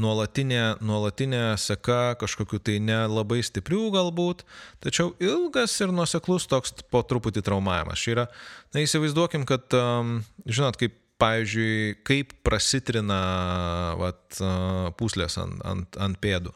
[0.00, 4.44] nuolatinė, nuolatinė seka kažkokiu tai nelabai stiprių galbūt,
[4.84, 8.00] tačiau ilgas ir nuoseklus toks po truputį traumavimas.
[8.00, 8.26] Čia yra,
[8.72, 13.20] na įsivaizduokim, kad, um, žinot, kaip pavyzdžiui, kaip prasitrina
[14.00, 16.54] vat, uh, puslės ant, ant, ant pėdų.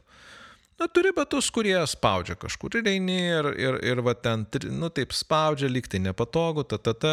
[0.76, 4.42] Na, turi batus, kurie spaudžia kažkur ir eini ir, ir, ir va ten,
[4.76, 7.12] nu taip spaudžia, lyg tai nepatogu, ta, ta, ta,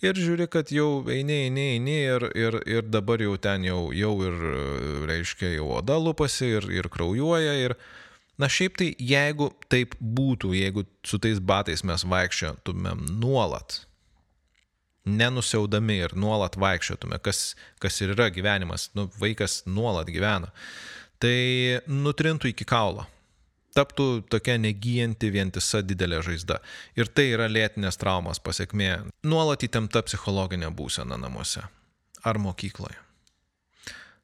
[0.00, 4.14] ir žiūri, kad jau eini, eini, eini ir, ir, ir dabar jau ten jau, jau
[4.24, 4.38] ir,
[5.10, 7.52] reiškia, jau oda lupasi ir, ir kraujuoja.
[7.66, 7.76] Ir,
[8.40, 13.82] na, šiaip tai jeigu taip būtų, jeigu su tais batais mes vaikščiotumėm nuolat,
[15.04, 17.44] nenusiaudami ir nuolat vaikščiotume, kas,
[17.82, 20.48] kas ir yra gyvenimas, nu, vaikas nuolat gyvena
[21.22, 23.06] tai nutrintų iki kaulo.
[23.72, 26.58] Taptų tokia negyjanti vientisa didelė žaizda.
[26.98, 28.90] Ir tai yra lėtinės traumos pasiekmė.
[29.24, 31.64] Nuolat įtempta psichologinė būsena namuose
[32.22, 32.98] ar mokykloje.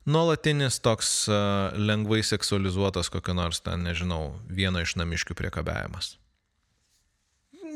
[0.08, 6.14] Nuolatinis toks uh, lengvai seksualizuotas kokio nors ten, nežinau, vieno iš namiškių priekabiavimas.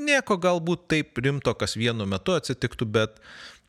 [0.03, 3.21] Nieko galbūt taip rimto, kas vienu metu atsitiktų, bet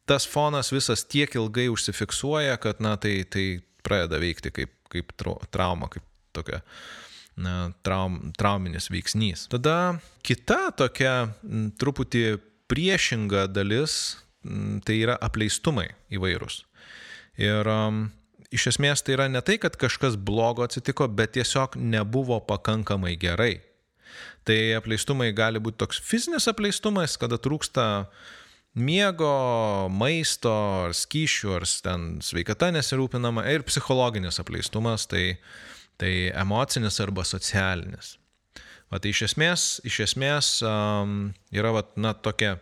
[0.08, 3.46] tas fonas visas tiek ilgai užsifiksuoja, kad, na, tai, tai
[3.84, 5.14] pradeda veikti kaip, kaip
[5.54, 6.62] trauma, kaip tokia
[7.86, 9.48] traum, trauminis veiksnys.
[9.52, 11.34] Tada kita tokia
[11.82, 12.38] truputį
[12.72, 14.18] priešinga dalis,
[14.86, 16.64] tai yra apleistumai įvairūs.
[17.42, 18.06] Ir um,
[18.54, 23.56] iš esmės tai yra ne tai, kad kažkas blogo atsitiko, bet tiesiog nebuvo pakankamai gerai.
[24.46, 28.34] Tai apleistumai gali būti toks fizinis apleistumas, kada trūksta uh,
[28.74, 29.30] miego,
[29.94, 30.54] maisto,
[30.88, 35.38] ar skyšių, ar ten sveikata nesirūpinama ir psichologinis apleistumas, tai,
[36.02, 38.18] tai emocinis arba socialinis.
[38.90, 42.56] Va, tai iš esmės, iš esmės um, yra va, na, tokie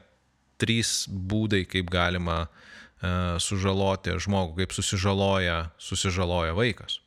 [0.62, 7.00] trys būdai, kaip galima uh, sužaloti žmogų, kaip susižaloja, susižaloja vaikas.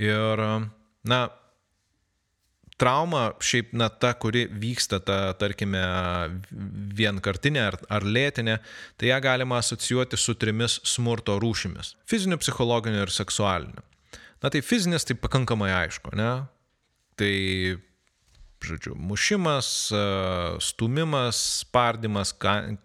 [0.00, 0.40] Ir,
[1.08, 1.20] na,
[2.82, 5.82] trauma, šiaip, na, ta, kuri vyksta, ta, tarkime,
[6.98, 8.58] vienkartinė ar, ar lėtinė,
[8.98, 13.86] tai ją galima asocijuoti su trimis smurto rūšimis- fiziniu, psichologiniu ir seksualiniu.
[14.42, 16.48] Na, tai fizinis tai pakankamai aišku, ne?
[17.16, 17.34] Tai,
[18.66, 19.92] žodžiu, mušimas,
[20.58, 22.34] stumimas, spardimas,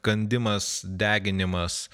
[0.06, 1.90] kandimas, deginimas.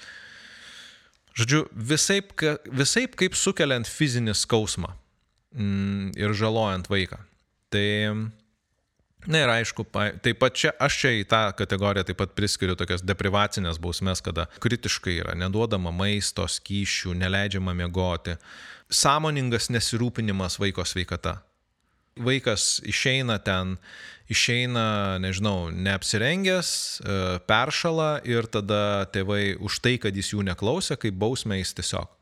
[1.34, 2.34] Žodžiu, visaip,
[2.70, 4.92] visaip kaip sukeliant fizinį skausmą
[5.56, 7.18] mm, ir žalojant vaiką.
[7.74, 7.86] Tai
[9.24, 9.86] Na ir aišku,
[10.20, 14.44] taip pat čia aš čia į tą kategoriją taip pat priskiriu tokias deprivacinės bausmes, kada
[14.60, 18.36] kritiškai yra neduodama maisto, skyšių, neleidžiama miegoti,
[18.92, 21.38] sąmoningas nesirūpinimas vaiko sveikata.
[22.20, 23.78] Vaikas išeina ten,
[24.30, 26.68] išeina, nežinau, neapsirengęs,
[27.00, 27.16] e,
[27.48, 32.12] peršala ir tada tėvai už tai, kad jis jų neklausė, kaip bausmė jis tiesiog.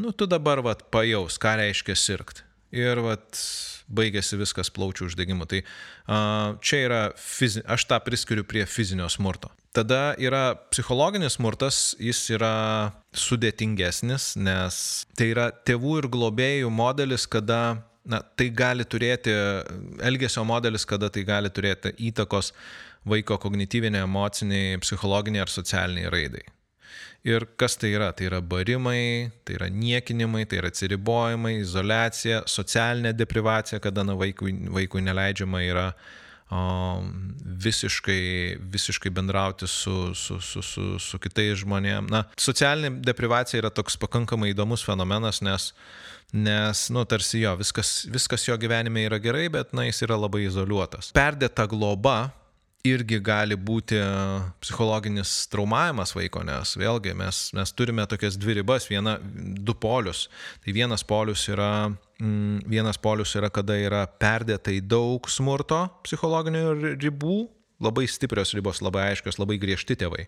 [0.00, 2.42] Nu, tu dabar, vad, pajaus, ką reiškia sirgti.
[2.74, 3.28] Ir, vad,
[3.88, 5.48] baigėsi viskas plaučių uždegimu.
[5.48, 5.62] Tai
[6.64, 9.50] čia yra, fizi, aš tą priskiriu prie fizinio smurto.
[9.76, 12.54] Tada yra psichologinis smurtas, jis yra
[13.16, 14.80] sudėtingesnis, nes
[15.18, 19.34] tai yra tėvų ir globėjų modelis, kada na, tai gali turėti,
[20.04, 22.52] elgesio modelis, kada tai gali turėti įtakos
[23.08, 26.44] vaiko kognityviniai, emociniai, psichologiniai ar socialiniai raidai.
[27.26, 28.12] Ir kas tai yra?
[28.16, 34.54] Tai yra barimai, tai yra niekinimai, tai yra atsiribojimai, izolacija, socialinė deprivacija, kada na, vaikui,
[34.72, 35.86] vaikui neleidžiama yra
[36.54, 36.60] o,
[37.66, 38.22] visiškai,
[38.72, 42.12] visiškai bendrauti su, su, su, su, su kitais žmonėmis.
[42.14, 45.72] Na, socialinė deprivacija yra toks pakankamai įdomus fenomenas, nes,
[46.32, 50.46] nes nu, tarsi jo, viskas, viskas jo gyvenime yra gerai, bet na, jis yra labai
[50.46, 51.12] izoliuotas.
[51.18, 52.28] Perdėta globa
[52.86, 53.98] irgi gali būti
[54.62, 60.26] psichologinis traumavimas vaiko, nes vėlgi mes, mes turime tokias dvi ribas, viena, du polius.
[60.64, 61.90] Tai vienas polius yra,
[62.22, 67.38] mm, vienas polius yra, kada yra perdėtai daug smurto psichologinių ribų
[67.82, 70.26] labai stiprios ribos, labai aiškios, labai griežti tėvai.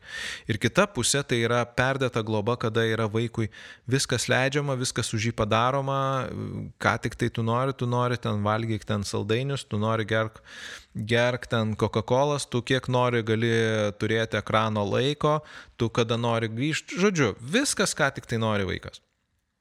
[0.50, 3.50] Ir kita pusė tai yra perdėta globa, kada yra vaikui
[3.90, 6.00] viskas leidžiama, viskas už jį padaroma,
[6.82, 10.38] ką tik tai tu nori, tu nori ten valgyk ten saldainius, tu nori gerk,
[10.94, 13.52] gerk ten Coca-Cola, tu kiek nori gali
[13.98, 15.40] turėti ekrano laiko,
[15.76, 19.02] tu kada nori grįžti, žodžiu, viskas, ką tik tai nori vaikas.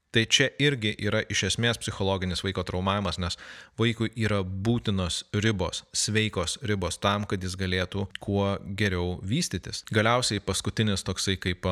[0.09, 3.37] Tai čia irgi yra iš esmės psichologinis vaiko traumavimas, nes
[3.77, 9.83] vaikui yra būtinos ribos, sveikos ribos tam, kad jis galėtų kuo geriau vystytis.
[9.93, 11.69] Galiausiai paskutinis toksai kaip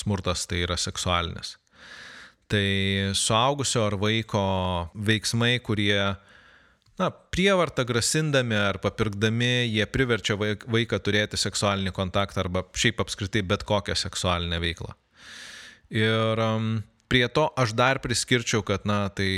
[0.00, 1.58] smurtas tai yra seksualinis.
[2.48, 2.64] Tai
[3.12, 4.40] suaugusio ar vaiko
[4.96, 6.00] veiksmai, kurie
[6.98, 13.68] na, prievartą grasindami ar papirkdami, jie priverčia vaiką turėti seksualinį kontaktą arba šiaip apskritai bet
[13.68, 14.96] kokią seksualinę veiklą.
[15.92, 16.78] Ir um,
[17.08, 19.28] Prie to aš dar priskirčiau, kad, na, tai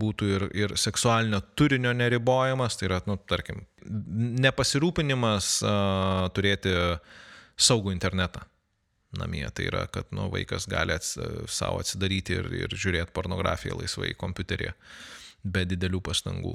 [0.00, 3.62] būtų ir, ir seksualinio turinio neribojimas, tai yra, nu, tarkim,
[4.44, 6.74] nepasirūpinimas uh, turėti
[7.56, 8.44] saugų internetą
[9.18, 9.46] namie.
[9.54, 11.16] Tai yra, kad, nu, vaikas gali ats,
[11.50, 14.74] savo atsidaryti ir, ir žiūrėti pornografiją laisvai kompiuteryje,
[15.44, 16.54] be didelių pastangų.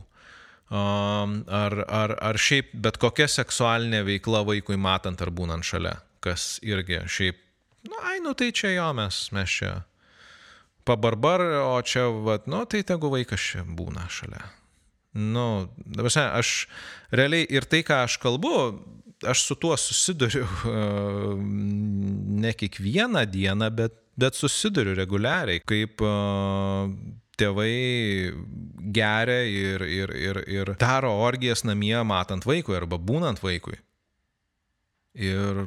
[0.70, 6.60] Um, ar, ar, ar šiaip bet kokia seksualinė veikla vaikui matant ar būnant šalia, kas
[6.62, 7.39] irgi šiaip,
[7.88, 9.72] na, nu, ai, nu tai čia jo, mes, mes čia
[10.88, 14.44] pabarbar, o čia, vat, nu, tai tegu vaikas čia būna šalia.
[15.20, 16.68] Nu, dabar, aš
[17.12, 18.54] realiai ir tai, ką aš kalbu,
[19.28, 20.46] aš su tuo susiduriu
[22.39, 26.04] ne kiekvieną dieną, bet, bet susiduriu reguliariai, kaip
[27.39, 27.76] tėvai
[28.96, 33.80] geria ir, ir, ir, ir daro orgijas namie matant vaikui arba būnant vaikui.
[35.17, 35.63] Ir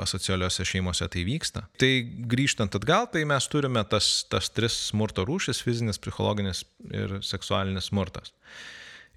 [0.00, 1.66] asocialiuose šeimose tai vyksta.
[1.78, 1.90] Tai
[2.32, 8.32] grįžtant atgal, tai mes turime tas, tas tris smurto rūšis- fizinis, psichologinis ir seksualinis smurtas.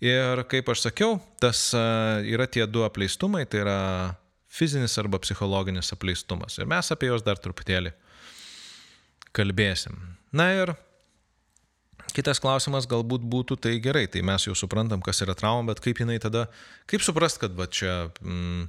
[0.04, 6.60] Ir kaip aš sakiau, tas yra tie du apleistumai, tai yra fizinis arba psichologinis apleistumas.
[6.60, 7.94] Ir mes apie juos dar truputėlį
[9.38, 9.98] kalbėsim.
[10.32, 10.74] Na ir
[12.16, 16.02] kitas klausimas galbūt būtų tai gerai, tai mes jau suprantam, kas yra trauma, bet kaip
[16.02, 16.48] jinai tada,
[16.90, 18.10] kaip suprast, kad va čia...
[18.22, 18.68] Mm,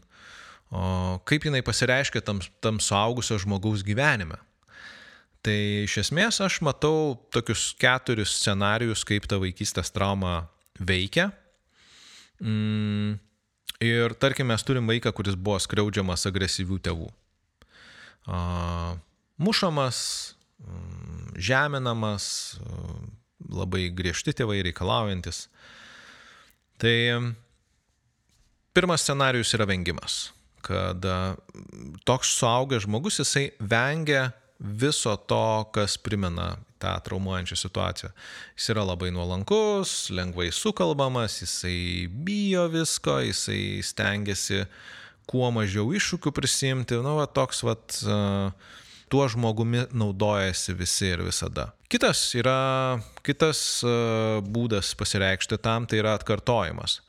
[0.71, 4.39] o kaip jinai pasireiškia tam, tam suaugusio žmogaus gyvenime.
[5.45, 11.31] Tai iš esmės aš matau tokius keturis scenarius, kaip ta vaikystės trauma veikia.
[12.43, 13.17] Mm,
[13.83, 17.09] ir tarkim, mes turim vaiką, kuris buvo skriaudžiamas agresyvių tėvų.
[18.29, 18.39] A,
[19.41, 20.01] mušamas,
[20.61, 22.59] mm, žeminamas,
[23.49, 25.47] labai griežti tėvai reikalaujantis.
[26.79, 26.97] Tai
[28.75, 30.27] pirmas scenarius yra vengimas
[30.65, 31.05] kad
[32.09, 38.11] toks suaugęs žmogus, jisai vengia viso to, kas primena tą traumuojančią situaciją.
[38.59, 44.65] Jis yra labai nuolankus, lengvai sukalbamas, jisai bijo visko, jisai stengiasi
[45.29, 46.99] kuo mažiau iššūkių prisimti.
[47.03, 47.77] Nu, va, toks, va,
[49.09, 51.71] tuo žmogumi naudojasi visi ir visada.
[51.91, 53.83] Kitas yra, kitas
[54.45, 57.01] būdas pasireikšti tam, tai yra atkartojimas.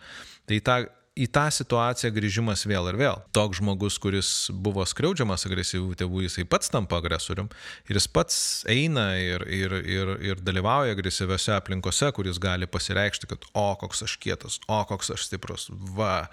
[0.49, 0.77] Tai tą
[1.19, 3.19] į tą situaciją grįžimas vėl ir vėl.
[3.35, 7.49] Toks žmogus, kuris buvo skriaudžiamas agresyvių tėvų, jisai pats tampa agresorium
[7.89, 13.45] ir jis pats eina ir, ir, ir, ir dalyvauja agresyviose aplinkose, kuris gali pasireikšti, kad
[13.53, 16.29] o koks aš kietas, o koks aš stiprus, va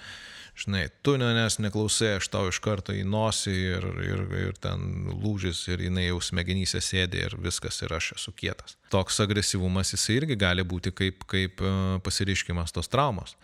[0.56, 5.60] žinai, tu manęs neklausai, aš tau iš karto į nosį ir, ir, ir ten lūžis
[5.68, 8.78] ir jinai jau smegenyse sėdi ir viskas ir aš esu kietas.
[8.92, 11.72] Toks agresyvumas jisai irgi gali būti kaip, kaip e,
[12.06, 13.36] pasireiškimas tos traumos.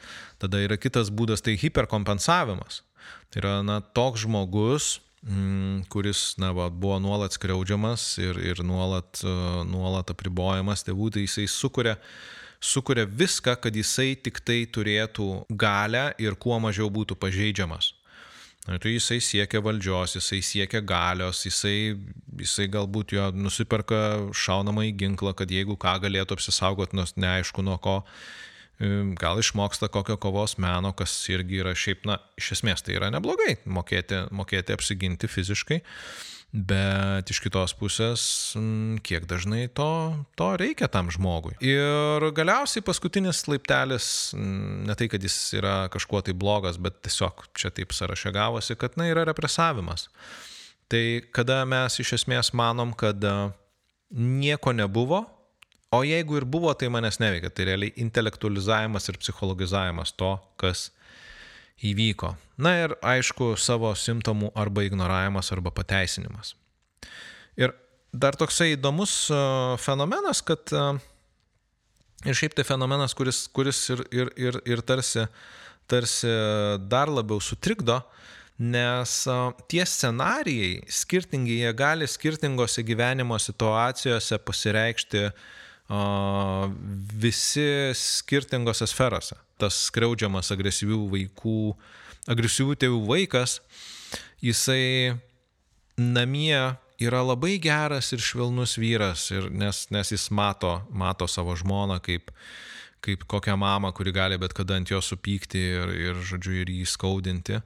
[0.42, 2.82] Tada yra kitas būdas, tai hiperkompensavimas.
[3.32, 4.94] Tai yra, na, toks žmogus,
[5.26, 11.26] mm, kuris na, va, buvo nuolat skriaudžiamas ir, ir nuolat, e, nuolat apribojamas tėvų, tai
[11.26, 11.98] jisai sukuria
[12.62, 17.92] sukuria viską, kad jisai tik tai turėtų galę ir kuo mažiau būtų pažeidžiamas.
[18.62, 21.96] Tai jisai siekia valdžios, jisai siekia galios, jisai
[22.38, 23.98] jisai galbūt jo nusiperka
[24.36, 27.98] šaunamą į ginklą, kad jeigu ką galėtų apsisaugoti, nors neaišku nuo ko,
[29.18, 33.56] gal išmoksta kokio kovos meno, kas irgi yra šiaip, na, iš esmės tai yra neblogai
[33.66, 35.82] mokėti, mokėti apsiginti fiziškai.
[36.52, 38.22] Bet iš kitos pusės,
[39.00, 41.54] kiek dažnai to, to reikia tam žmogui.
[41.64, 47.72] Ir galiausiai paskutinis laiptelis, ne tai, kad jis yra kažkuo tai blogas, bet tiesiog čia
[47.72, 50.10] taip sąraše gavosi, kad na yra represavimas.
[50.92, 53.24] Tai kada mes iš esmės manom, kad
[54.12, 55.24] nieko nebuvo,
[55.88, 57.48] o jeigu ir buvo, tai manęs neveikia.
[57.48, 60.90] Tai realiai intelektualizavimas ir psichologizavimas to, kas
[61.82, 62.34] įvyko.
[62.62, 66.54] Na ir aišku, savo simptomų arba ignoravimas arba pateisinimas.
[67.58, 67.74] Ir
[68.12, 69.14] dar toksai įdomus
[69.82, 70.72] fenomenas, kad
[72.28, 75.26] ir šiaip tai fenomenas, kuris, kuris ir, ir, ir, ir tarsi,
[75.90, 76.30] tarsi
[76.90, 77.98] dar labiau sutrikdo,
[78.62, 79.16] nes
[79.72, 85.24] tie scenarijai skirtingi, jie gali skirtingose gyvenimo situacijose pasireikšti
[87.20, 87.66] visi
[87.98, 91.58] skirtingose sferose tas skriaudžiamas agresyvių vaikų,
[92.30, 93.60] agresyvių tėvų vaikas,
[94.42, 95.18] jisai
[95.96, 101.98] namie yra labai geras ir švelnus vyras, ir nes, nes jis mato, mato savo žmoną
[102.04, 102.30] kaip,
[103.02, 106.86] kaip kokią mamą, kuri gali bet kada ant jo supykti ir, ir žodžiu, ir jį
[106.88, 107.60] skaudinti.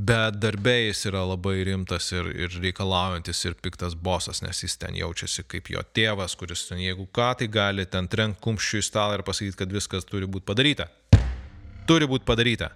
[0.00, 4.96] Bet darbė jis yra labai rimtas ir, ir reikalaujantis ir piktas bosas, nes jis ten
[4.96, 9.18] jaučiasi kaip jo tėvas, kuris ten jeigu ką, tai gali ten trenk kumščių į stalą
[9.18, 10.88] ir pasakyti, kad viskas turi būti padaryta
[11.90, 12.70] turi būti padaryta.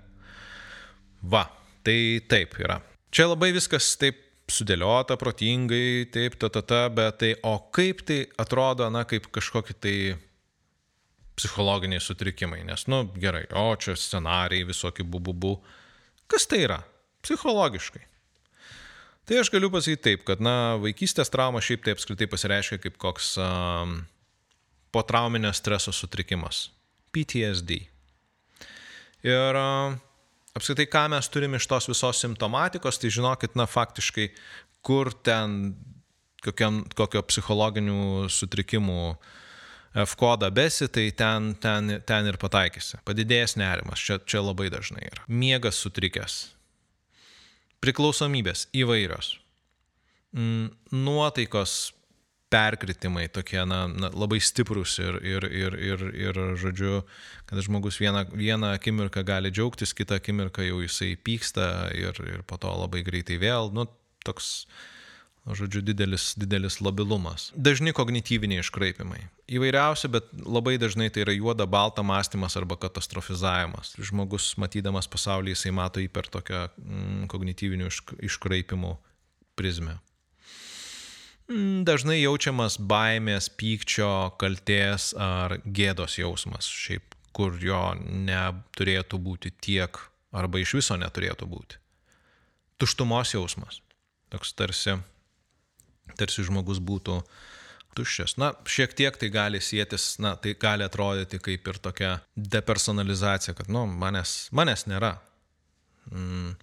[1.30, 1.46] Va,
[1.86, 2.80] tai taip yra.
[3.14, 4.18] Čia labai viskas taip
[4.50, 9.76] sudėliota, protingai, taip, ta, ta, ta, bet tai, o kaip tai atrodo, na, kaip kažkokie
[9.78, 9.96] tai
[11.38, 15.56] psichologiniai sutrikimai, nes, nu, gerai, o čia scenarijai visokie bububu.
[16.30, 16.82] Kas tai yra?
[17.24, 18.04] Psichologiškai.
[19.24, 23.32] Tai aš galiu pasakyti taip, kad, na, vaikystės trauma šiaip tai apskritai pasireiškia kaip koks
[23.40, 24.02] um,
[24.92, 26.68] potrauminio streso sutrikimas.
[27.14, 27.93] PTSD.
[29.24, 34.28] Ir apskritai, ką mes turime iš tos visos simptomatikos, tai žinokit, na faktiškai,
[34.84, 35.74] kur ten
[36.44, 39.00] kokiam, kokio psichologinių sutrikimų
[40.04, 42.98] F kodą besi, tai ten, ten, ten ir pataikysi.
[43.06, 45.22] Padidėjęs nerimas, čia, čia labai dažnai yra.
[45.30, 46.38] Miegas sutrikęs.
[47.84, 49.36] Priklausomybės įvairios.
[50.34, 51.94] Mm, nuotaikos
[52.54, 57.02] perkritimai tokie, na, na labai stiprus ir, ir, ir, ir, ir, žodžiu,
[57.50, 62.60] kad žmogus vieną, vieną akimirką gali džiaugtis, kitą akimirką jau jisai pyksta ir, ir po
[62.60, 63.88] to labai greitai vėl, nu,
[64.24, 64.66] toks,
[65.44, 67.50] žodžiu, didelis, didelis labilumas.
[67.58, 69.26] Dažni kognityviniai iškraipimai.
[69.50, 73.96] Įvairiausi, bet labai dažnai tai yra juoda, balta mąstymas arba katastrofizavimas.
[74.00, 77.92] Žmogus matydamas pasaulį, jisai mato jį per tokią mm, kognityvinių
[78.30, 78.96] iškraipimų
[79.58, 79.98] prizmę.
[81.44, 89.98] Mm, dažnai jaučiamas baimės, pykčio, kalties ar gėdos jausmas, šiaip kur jo neturėtų būti tiek
[90.32, 91.80] arba iš viso neturėtų būti.
[92.80, 93.82] Tuštumos jausmas.
[94.32, 94.96] Toks tarsi,
[96.16, 97.20] tarsi žmogus būtų
[97.94, 98.38] tuščias.
[98.40, 103.68] Na, šiek tiek tai gali sėtis, na, tai gali atrodyti kaip ir tokia depersonalizacija, kad,
[103.68, 105.18] nu, manęs, manęs nėra.
[106.08, 106.56] Mm.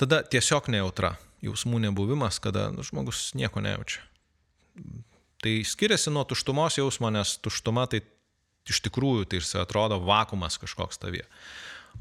[0.00, 4.02] Tada tiesiog nejautra jausmų nebuvimas, kada nu, žmogus nieko nejaučia.
[5.40, 8.02] Tai skiriasi nuo tuštumos jausmo, nes tuštuma tai
[8.68, 11.26] iš tikrųjų tai ir atrodo vakumas kažkoks tavyje.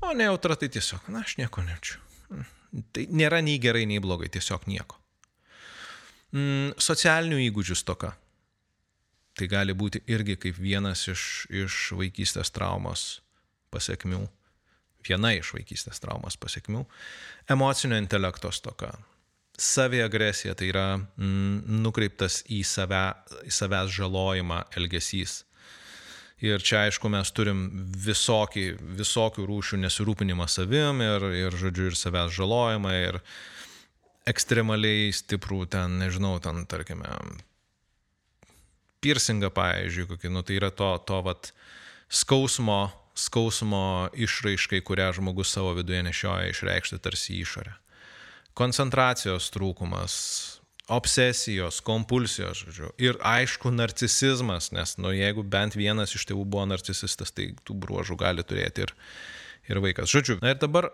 [0.04, 2.00] O nejautra tai tiesiog, na, aš nieko nejaučiu.
[2.94, 5.00] Tai nėra nei gerai, nei blogai, tiesiog nieko.
[6.36, 8.14] Mm, socialinių įgūdžių stoka.
[9.40, 13.24] Tai gali būti irgi kaip vienas iš, iš vaikystės traumos
[13.74, 14.26] pasiekmių.
[15.08, 16.84] Viena iš vaikystės traumos pasiekmių.
[17.50, 18.92] Emocinio intelekto stoka
[19.60, 23.04] saviagresija tai yra mm, nukreiptas į, save,
[23.48, 25.44] į savęs žalojimą elgesys.
[26.40, 27.66] Ir čia, aišku, mes turim
[28.00, 28.66] visokį,
[29.02, 33.20] visokių rūšių nesirūpinimą savim ir, ir žodžiu, ir savęs žalojimą, ir
[34.30, 37.12] ekstremaliai stiprų ten, nežinau, ten, tarkime,
[39.04, 41.52] piercingą, pavyzdžiui, kokį, nu, tai yra to, to, vat,
[42.08, 42.86] skausmo,
[43.20, 43.84] skausmo
[44.16, 47.76] išraiškai, kurią žmogus savo viduje nešioja išreikšti tarsi išorę
[48.60, 50.14] koncentracijos trūkumas,
[50.90, 52.90] obsesijos, kompulsijos, žodžiu.
[53.02, 58.18] Ir aišku, narcisizmas, nes, nu, jeigu bent vienas iš tėvų buvo narcisistas, tai tų bruožų
[58.20, 58.96] gali turėti ir,
[59.70, 60.10] ir vaikas.
[60.12, 60.90] Žodžiu, na ir dabar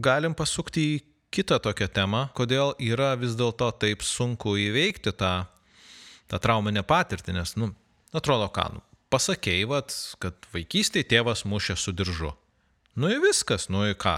[0.00, 0.98] galim pasukti į
[1.30, 5.34] kitą tokią temą, kodėl yra vis dėlto taip sunku įveikti tą,
[6.26, 7.70] tą trauminę patirtį, nes, nu,
[8.10, 8.84] atrodo, ką, nu,
[9.14, 9.82] pasakėjai,
[10.22, 12.34] kad vaikystėje tėvas mušė su diržu.
[12.98, 14.16] Nu ir viskas, nu ir ką,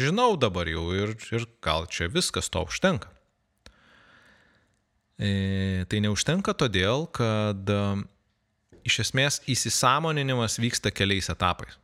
[0.00, 3.10] žinau dabar jau ir, ir gal čia viskas to užtenka.
[5.20, 7.80] E, tai neužtenka todėl, kad e,
[8.88, 11.76] iš esmės įsisamoninimas vyksta keliais etapais.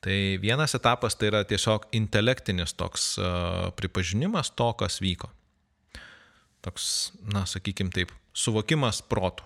[0.00, 5.28] Tai vienas etapas tai yra tiesiog intelektinis toks uh, pripažinimas to, kas vyko.
[6.64, 6.86] Toks,
[7.28, 9.44] na, sakykim taip, suvokimas protų.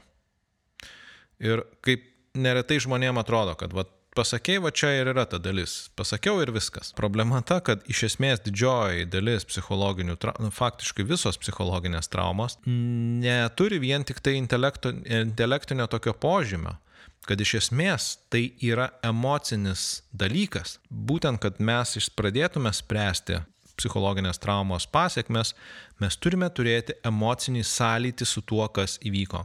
[1.42, 2.06] Ir kaip
[2.38, 3.82] neretai žmonėm atrodo, kad va,
[4.16, 5.88] pasakėjai, va čia ir yra ta dalis.
[5.98, 6.92] Pasakiau ir viskas.
[6.96, 14.04] Problema ta, kad iš esmės didžioji dalis psichologinių, nu, faktiškai visos psichologinės traumos neturi vien
[14.06, 16.78] tik tai intelektinio tokio požymio
[17.24, 20.78] kad iš esmės tai yra emocinis dalykas.
[20.90, 23.40] Būtent, kad mes pradėtume spręsti
[23.78, 25.54] psichologinės traumos pasiekmes,
[26.00, 29.44] mes turime turėti emocinį sąlytį su tuo, kas įvyko.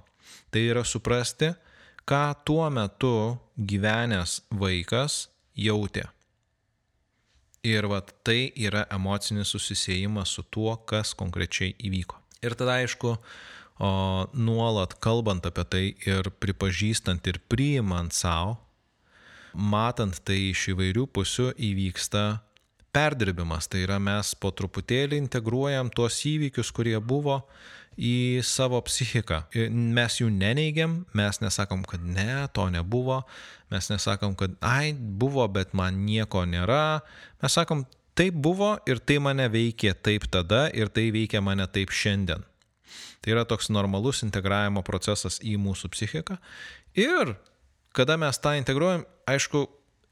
[0.51, 1.53] Tai yra suprasti,
[2.09, 6.07] ką tuo metu gyvenęs vaikas jautė.
[7.61, 12.17] Ir vat tai yra emocinis susisėjimas su tuo, kas konkrečiai įvyko.
[12.41, 13.89] Ir tada aišku, o,
[14.33, 18.57] nuolat kalbant apie tai ir pripažįstant ir priimant savo,
[19.53, 22.23] matant tai iš įvairių pusių įvyksta
[22.95, 23.67] perdirbimas.
[23.69, 27.41] Tai yra mes po truputėlį integruojam tuos įvykius, kurie buvo
[27.99, 29.43] į savo psichiką.
[29.69, 33.21] Mes jų neneigiam, mes nesakom, kad ne, to nebuvo,
[33.73, 37.01] mes nesakom, kad ai, buvo, bet man nieko nėra.
[37.43, 37.83] Mes sakom,
[38.19, 42.45] taip buvo ir tai mane veikė taip tada ir tai veikia mane taip šiandien.
[43.19, 46.39] Tai yra toks normalus integravimo procesas į mūsų psichiką.
[46.95, 47.35] Ir
[47.95, 49.65] kada mes tą integruojam, aišku,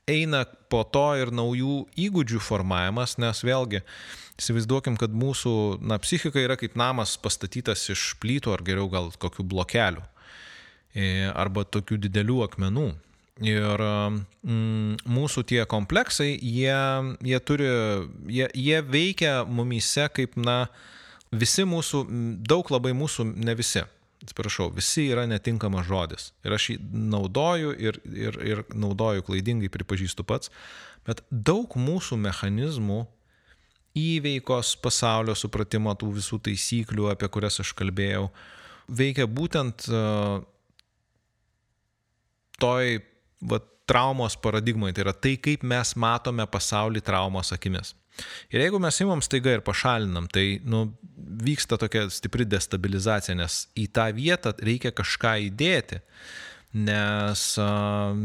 [0.07, 3.83] eina po to ir naujų įgūdžių formavimas, nes vėlgi,
[4.37, 5.51] Įsivaizduokim, kad mūsų
[5.81, 10.03] na, psichika yra kaip namas pastatytas iš plytų ar geriau gal kokių blokelių
[10.93, 12.91] e, arba tokių didelių akmenų.
[13.45, 16.77] Ir mm, mūsų tie kompleksai, jie,
[17.25, 17.67] jie, turi,
[18.33, 20.67] jie, jie veikia mumyse kaip, na,
[21.33, 22.03] visi mūsų,
[22.49, 23.83] daug labai mūsų, ne visi,
[24.23, 26.31] atsiprašau, visi yra netinkamas žodis.
[26.45, 26.77] Ir aš jį
[27.13, 30.51] naudoju ir, ir, ir naudoju klaidingai, pripažįstu pats,
[31.07, 33.05] bet daug mūsų mechanizmų
[33.97, 38.27] įveikos pasaulio supratimo tų visų taisyklių, apie kurias aš kalbėjau,
[38.87, 40.43] veikia būtent uh,
[42.61, 42.99] toj
[43.49, 47.93] va, traumos paradigmai, tai yra tai, kaip mes matome pasaulį traumos akimis.
[48.51, 50.87] Ir jeigu mes imam staiga ir pašalinam, tai nu,
[51.43, 56.01] vyksta tokia stipri destabilizacija, nes į tą vietą reikia kažką įdėti,
[56.87, 58.17] nes uh,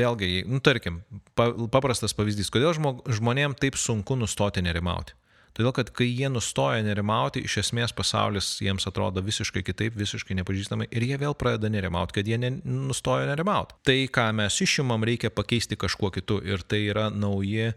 [0.00, 1.00] vėlgi, nu, tarkim,
[1.36, 5.16] paprastas pavyzdys, kodėl žmonėm taip sunku nustoti nerimauti.
[5.56, 10.90] Todėl, kad kai jie nustoja nerimauti, iš esmės pasaulis jiems atrodo visiškai kitaip, visiškai nepažįstamai
[10.92, 13.78] ir jie vėl pradeda nerimauti, kad jie ne, nustoja nerimauti.
[13.88, 17.70] Tai, ką mes išimam, reikia pakeisti kažkuo kitu ir tai yra nauji,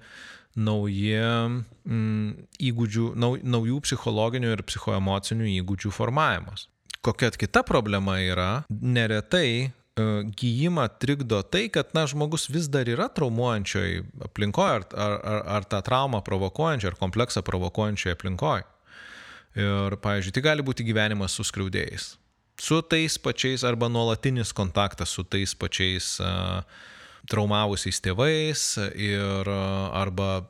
[0.59, 6.67] nauji mm, įgūdžių, nau, naujų psichologinių ir psichoemocinių įgūdžių formavimas.
[6.99, 9.71] Kokia kita problema yra, neretai
[10.39, 15.67] gyjimą trikdo tai, kad na, žmogus vis dar yra traumuojančioj aplinkoje, ar, ar, ar, ar
[15.69, 18.67] tą traumą provokuojančią, ar kompleksą provokuojančioje aplinkoje.
[19.59, 22.13] Ir, pavyzdžiui, tai gali būti gyvenimas su skriaudėjais.
[22.59, 26.61] Su tais pačiais arba nuolatinis kontaktas su tais pačiais uh,
[27.31, 30.43] traumavusiais tėvais ir uh, arba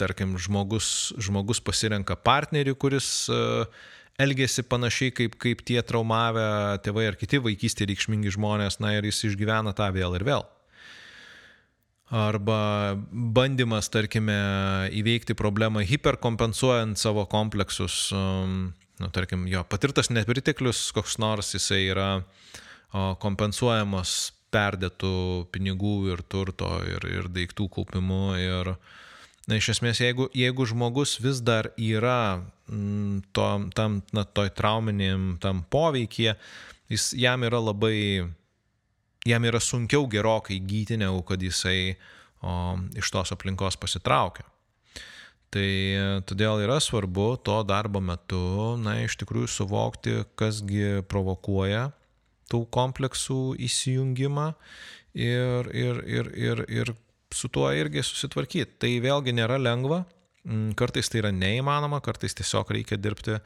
[0.00, 3.68] tarkim, žmogus, žmogus pasirenka partnerį, kuris uh,
[4.20, 9.24] elgesi panašiai kaip, kaip tie traumavę tėvai ar kiti vaikystė reikšmingi žmonės, na ir jis
[9.30, 10.46] išgyvena tą vėl ir vėl.
[12.10, 12.60] Arba
[13.10, 14.36] bandymas, tarkime,
[14.98, 22.08] įveikti problemą hiperkompensuojant savo kompleksus, um, nu, tarkim, jo patirtas nepriteklius koks nors, jisai yra
[23.22, 25.14] kompensuojamas perdėtų
[25.54, 28.98] pinigų ir turto ir, ir daiktų kaupimu ir, uh,
[29.50, 32.38] Na, iš esmės, jeigu, jeigu žmogus vis dar yra
[32.70, 36.36] mm, to, tam, na, toj trauminiam, tam poveikie,
[36.86, 38.28] jis, jam yra labai,
[39.26, 41.96] jam yra sunkiau gerokai gyti, negu kad jisai
[42.46, 42.54] o,
[42.94, 44.46] iš tos aplinkos pasitraukia.
[45.50, 45.66] Tai
[46.30, 51.88] todėl yra svarbu to darbo metu, na, iš tikrųjų suvokti, kasgi provokuoja
[52.54, 54.52] tų kompleksų įsijungimą
[55.18, 56.98] ir, ir, ir, ir, ir
[57.34, 58.78] su tuo irgi susitvarkyti.
[58.82, 60.04] Tai vėlgi nėra lengva,
[60.44, 63.38] mm, kartais tai yra neįmanoma, kartais tiesiog reikia dirbti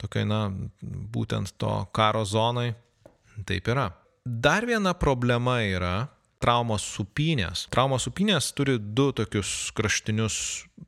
[0.00, 0.46] tokiai, na,
[0.82, 2.72] būtent to karo zonai.
[3.48, 3.88] Taip yra.
[4.24, 6.08] Dar viena problema yra
[6.42, 7.66] traumos supinės.
[7.72, 10.36] Traumos supinės turi du tokius kraštinius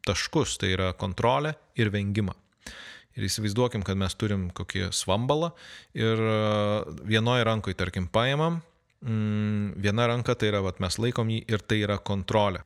[0.07, 2.34] taškus, tai yra kontrolė ir vengimą.
[3.14, 5.53] Ir įsivaizduokim, kad mes turim kokį svambalą
[5.95, 6.18] ir
[7.07, 8.59] vienoje rankoje, tarkim, paimam
[9.05, 12.65] mm, viena ranka tai yra, vat, mes laikom jį ir tai yra kontrolė.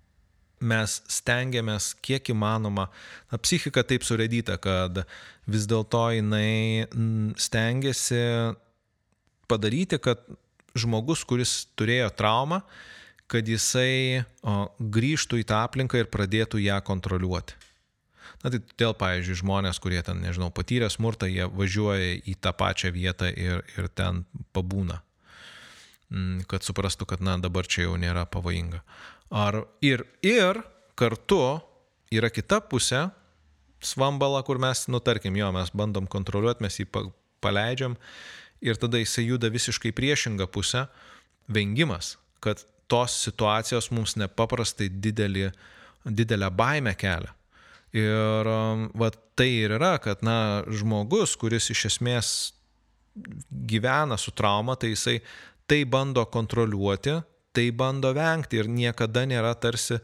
[0.58, 2.88] mes stengiamės kiek įmanoma,
[3.30, 5.04] na, psichika taip surėdyta, kad
[5.46, 6.88] vis dėlto jinai
[7.38, 8.18] stengiasi
[9.46, 10.24] padaryti, kad
[10.74, 12.62] žmogus, kuris turėjo traumą,
[13.28, 17.56] kad jisai o, grįžtų į tą aplinką ir pradėtų ją kontroliuoti.
[18.44, 22.92] Na tai dėl, pavyzdžiui, žmonės, kurie ten, nežinau, patyrė smurtą, jie važiuoja į tą pačią
[22.94, 24.22] vietą ir, ir ten
[24.54, 25.00] pabūna,
[26.48, 28.80] kad suprastų, kad, na, dabar čia jau nėra pavojinga.
[29.34, 30.62] Ar ir, ir
[30.98, 31.60] kartu
[32.14, 33.08] yra kita pusė,
[33.84, 36.88] svambala, kur mes, nu tarkim, jo, mes bandom kontroliuoti, mes jį
[37.44, 37.96] paleidžiam
[38.64, 40.86] ir tada jisai juda visiškai priešingą pusę,
[41.48, 45.50] vengimas, kad tos situacijos mums nepaprastai didelį,
[46.04, 47.34] didelę baimę kelia.
[47.96, 52.32] Ir um, va, tai ir yra, kad na, žmogus, kuris iš esmės
[53.68, 55.18] gyvena su trauma, tai jisai
[55.68, 57.18] tai bando kontroliuoti,
[57.52, 59.98] tai bando vengti ir niekada nėra tarsi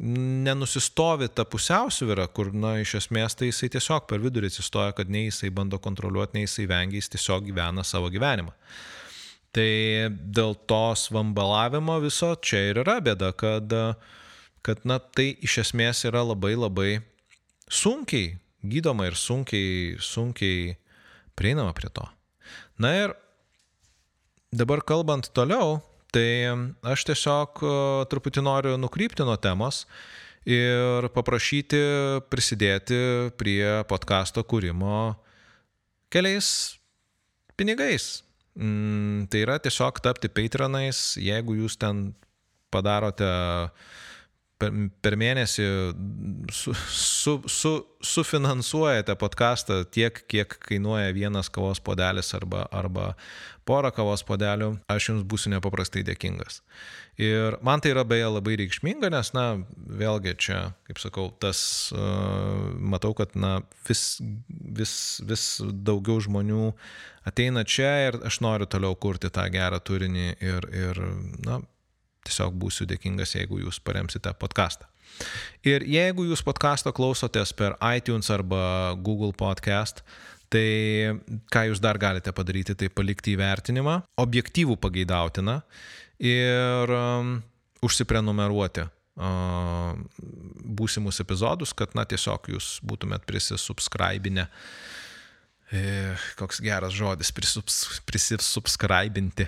[0.00, 5.26] nenusistovi ta pusiausvyrą, kur, na, iš esmės tai jisai tiesiog per vidurį atsistoja, kad nei
[5.26, 8.54] jisai bando kontroliuoti, nei jisai vengia, jis tiesiog gyvena savo gyvenimą.
[9.52, 9.68] Tai
[10.32, 13.74] dėl to svambalavimo viso čia ir yra bėda, kad,
[14.64, 16.92] kad na, tai iš esmės yra labai labai
[17.68, 20.76] sunkiai gydoma ir sunkiai, sunkiai
[21.36, 22.06] prieinama prie to.
[22.80, 23.14] Na ir
[24.52, 25.80] dabar kalbant toliau,
[26.12, 26.52] tai
[26.84, 27.62] aš tiesiog
[28.12, 29.86] truputį noriu nukrypti nuo temos
[30.48, 31.80] ir paprašyti
[32.32, 32.98] prisidėti
[33.40, 35.14] prie podkasto kūrimo
[36.12, 36.76] keliais
[37.56, 38.20] pinigais.
[38.52, 42.10] Mm, tai yra tiesiog tapti patronais, jeigu jūs ten
[42.72, 43.28] padarote
[45.02, 45.64] per mėnesį
[46.54, 47.72] su, su, su,
[48.04, 53.12] sufinansuojate podcastą tiek, kiek kainuoja vienas kavos podelis arba, arba
[53.68, 56.60] pora kavos podelių, aš jums būsiu nepaprastai dėkingas.
[57.20, 59.46] Ir man tai yra beje labai reikšminga, nes, na,
[60.02, 61.60] vėlgi čia, kaip sakau, tas,
[61.94, 63.58] uh, matau, kad, na,
[63.88, 64.94] vis, vis,
[65.28, 66.72] vis daugiau žmonių
[67.28, 71.04] ateina čia ir aš noriu toliau kurti tą gerą turinį ir, ir
[71.44, 71.60] na,
[72.22, 74.86] Tiesiog būsiu dėkingas, jeigu jūs paremsite podcastą.
[75.66, 80.04] Ir jeigu jūs podcastą klausotės per iTunes arba Google podcast,
[80.52, 80.66] tai
[81.52, 85.60] ką jūs dar galite padaryti, tai palikti įvertinimą, objektyvų pageidautiną
[86.22, 87.36] ir um,
[87.82, 89.92] užsiprenumeruoti uh,
[90.82, 94.66] būsimus epizodus, kad, na, tiesiog jūs būtumėt prisisubscribinę uh,
[95.72, 99.46] E, koks geras žodis, prisubscribinti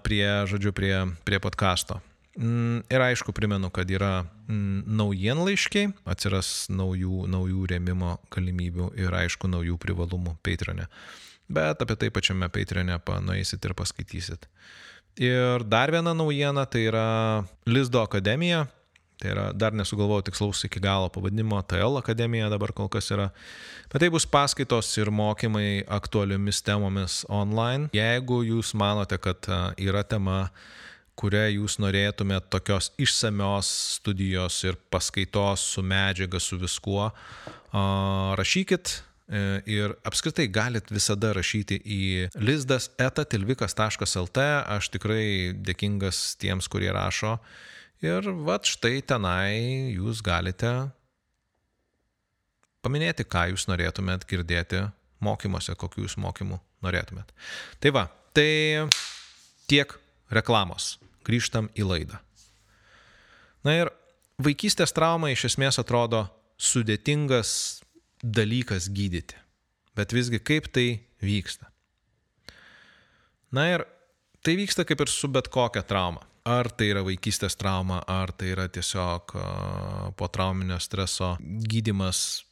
[0.00, 2.00] prie, žodžiu, prie, prie podkasto.
[2.34, 9.50] Mm, ir aišku, primenu, kad yra mm, naujienlaiškiai, atsiras naujų, naujų rėmimo galimybių ir aišku,
[9.50, 10.88] naujų privalumų Patreonė.
[11.46, 14.48] Bet apie tai pačiame Patreonė panueisit ir paskaitysit.
[15.22, 17.06] Ir dar viena naujiena, tai yra
[17.70, 18.64] Lizdo akademija,
[19.14, 23.28] Tai yra, dar nesugalvojau tikslaus iki galo pavadinimo, TL akademija dabar kol kas yra.
[23.92, 27.92] Bet tai bus paskaitos ir mokymai aktualiomis temomis online.
[27.94, 29.46] Jeigu jūs manote, kad
[29.78, 30.48] yra tema,
[31.18, 37.10] kurią jūs norėtumėte tokios išsamios studijos ir paskaitos su medžiaga, su viskuo,
[38.38, 38.94] rašykit.
[39.24, 39.40] E,
[39.72, 42.00] ir apskritai galit visada rašyti į
[42.44, 44.42] lizdas etatilvikas.lt.
[44.76, 47.38] Aš tikrai dėkingas tiems, kurie rašo.
[48.04, 50.74] Ir vat štai tenai jūs galite
[52.84, 54.82] paminėti, ką jūs norėtumėt girdėti
[55.24, 57.32] mokymuose, kokių jūs mokymų norėtumėt.
[57.80, 58.04] Tai va,
[58.36, 58.84] tai
[59.72, 59.96] tiek
[60.28, 60.98] reklamos.
[61.24, 62.20] Grįžtam į laidą.
[63.64, 63.90] Na ir
[64.42, 66.26] vaikystės trauma iš esmės atrodo
[66.60, 67.82] sudėtingas
[68.24, 69.38] dalykas gydyti.
[69.94, 71.70] Bet visgi kaip tai vyksta?
[73.54, 73.84] Na ir
[74.44, 76.24] tai vyksta kaip ir su bet kokia trauma.
[76.44, 79.32] Ar tai yra vaikystės trauma, ar tai yra tiesiog
[80.18, 82.42] po trauminio streso gydimas,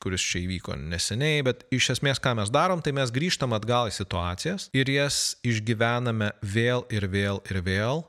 [0.00, 3.96] kuris čia įvyko neseniai, bet iš esmės ką mes darom, tai mes grįžtam atgal į
[3.96, 8.04] situacijas ir jas išgyvename vėl ir vėl ir vėl,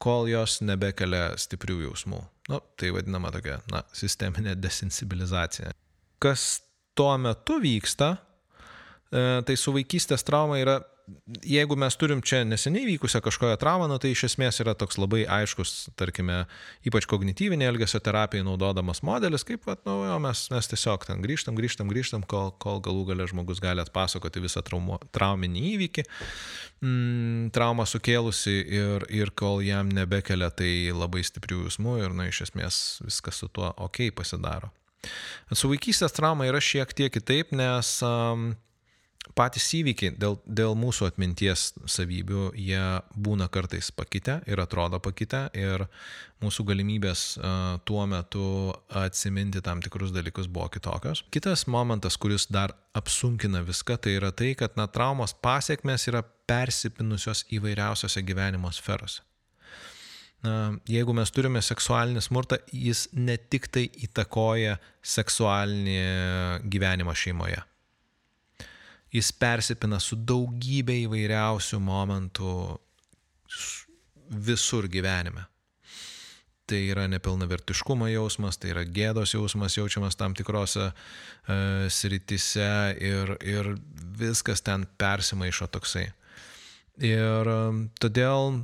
[0.00, 2.20] kol jos nebekelia stiprių jausmų.
[2.50, 5.74] Nu, tai vadinama tokia, na, sisteminė desensibilizacija.
[6.20, 6.62] Kas
[6.98, 8.14] tuo metu vyksta,
[9.12, 10.80] e, tai su vaikystės trauma yra
[11.46, 15.22] jeigu mes turim čia neseniai vykusią kažkokią traumą, nu, tai iš esmės yra toks labai
[15.28, 16.44] aiškus, tarkime,
[16.86, 21.58] ypač kognityvinė elgesio terapija naudodamas modelis, kaip, at, nu, jo, mes, mes tiesiog ten grįžtam,
[21.58, 26.06] grįžtam, grįžtam, kol, kol galų gale žmogus gali atpasakoti visą traumo, trauminį įvykį,
[26.80, 32.44] mm, traumą sukėlusi ir, ir kol jam nebekelia tai labai stiprių jausmų ir, na, iš
[32.48, 34.72] esmės viskas su tuo ok pasidaro.
[35.56, 38.50] Su vaikystės trauma yra šiek tiek kitaip, nes um,
[39.36, 42.82] patys įvykiai dėl, dėl mūsų atminties savybių, jie
[43.14, 45.86] būna kartais pakitę ir atrodo pakitę ir
[46.42, 47.24] mūsų galimybės
[47.88, 48.44] tuo metu
[49.02, 51.24] atsiminti tam tikrus dalykus buvo kitokios.
[51.34, 57.46] Kitas momentas, kuris dar apsunkina viską, tai yra tai, kad na, traumos pasiekmes yra persipinusios
[57.54, 59.22] įvairiausiose gyvenimo sferose.
[60.40, 65.98] Na, jeigu mes turime seksualinį smurtą, jis ne tik tai įtakoja seksualinį
[66.72, 67.60] gyvenimą šeimoje
[69.14, 72.52] jis persipina su daugybė įvairiausių momentų
[74.30, 75.46] visur gyvenime.
[76.70, 80.92] Tai yra nepilnavertiškumo jausmas, tai yra gėdos jausmas jaučiamas tam tikrose e,
[81.90, 82.70] sritise
[83.02, 83.72] ir, ir
[84.20, 86.06] viskas ten persimaišo toksai.
[87.02, 87.58] Ir e,
[87.98, 88.60] todėl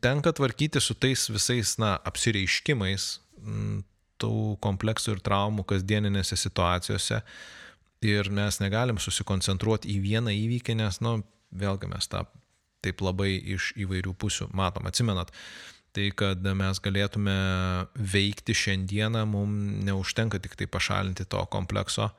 [0.00, 3.10] tenka tvarkyti su tais visais, na, apsireiškimais
[4.20, 4.34] tų
[4.64, 7.20] kompleksų ir traumų kasdieninėse situacijose,
[8.04, 11.20] ir mes negalim susikoncentruoti į vieną įvykį, nes, nu,
[11.50, 12.24] vėlgi mes tą
[12.80, 14.86] taip labai iš įvairių pusių matom.
[14.88, 15.32] Atsimenat,
[15.96, 17.36] tai kad mes galėtume
[17.94, 22.10] veikti šiandieną, mums neužtenka tik tai pašalinti to komplekso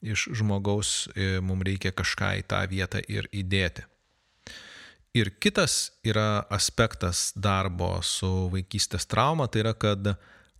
[0.00, 3.84] iš žmogaus, e, mums reikia kažką į tą vietą ir įdėti.
[5.14, 10.12] Ir kitas yra aspektas darbo su vaikystės trauma, tai yra, kad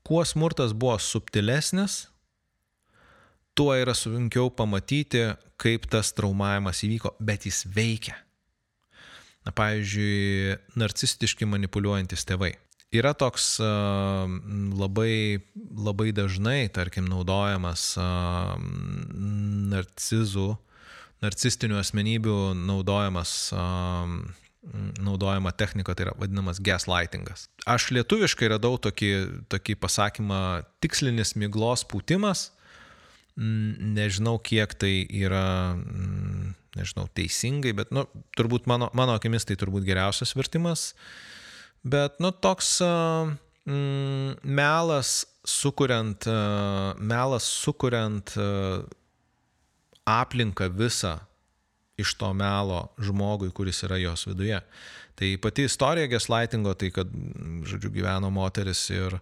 [0.07, 2.09] kuo smurtas buvo subtilesnis,
[3.55, 5.27] tuo yra sunkiau pamatyti,
[5.61, 8.17] kaip tas traumavimas įvyko, bet jis veikia.
[9.47, 12.53] Na, pavyzdžiui, narcistiški manipuliuojantis tėvai.
[12.91, 14.27] Yra toks uh,
[14.75, 18.57] labai, labai dažnai, tarkim, naudojamas uh,
[19.71, 20.49] narcizų,
[21.23, 24.19] narcistinių asmenybių naudojamas uh,
[25.01, 27.47] naudojama technika, tai yra vadinamas gaslightingas.
[27.69, 29.13] Aš lietuviškai radau tokį,
[29.53, 30.41] tokį pasakymą
[30.85, 32.51] tikslinis myglos pūtimas,
[33.41, 38.05] nežinau, kiek tai yra, mm, nežinau, teisingai, bet, nu,
[38.39, 40.91] turbūt mano, mano akimis tai turbūt geriausias vertimas.
[41.81, 46.29] Bet, nu, toks mm, melas sukuriant,
[47.01, 48.37] melas sukuriant
[50.11, 51.17] aplinką visą
[52.01, 54.61] iš to melo žmogui, kuris yra jos viduje.
[55.21, 57.11] Tai pati istorija gaslightingo, tai kad,
[57.69, 59.19] žodžiu, gyveno moteris ir,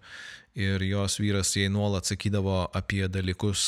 [0.58, 3.62] ir jos vyras jai nuolat sakydavo apie dalykus,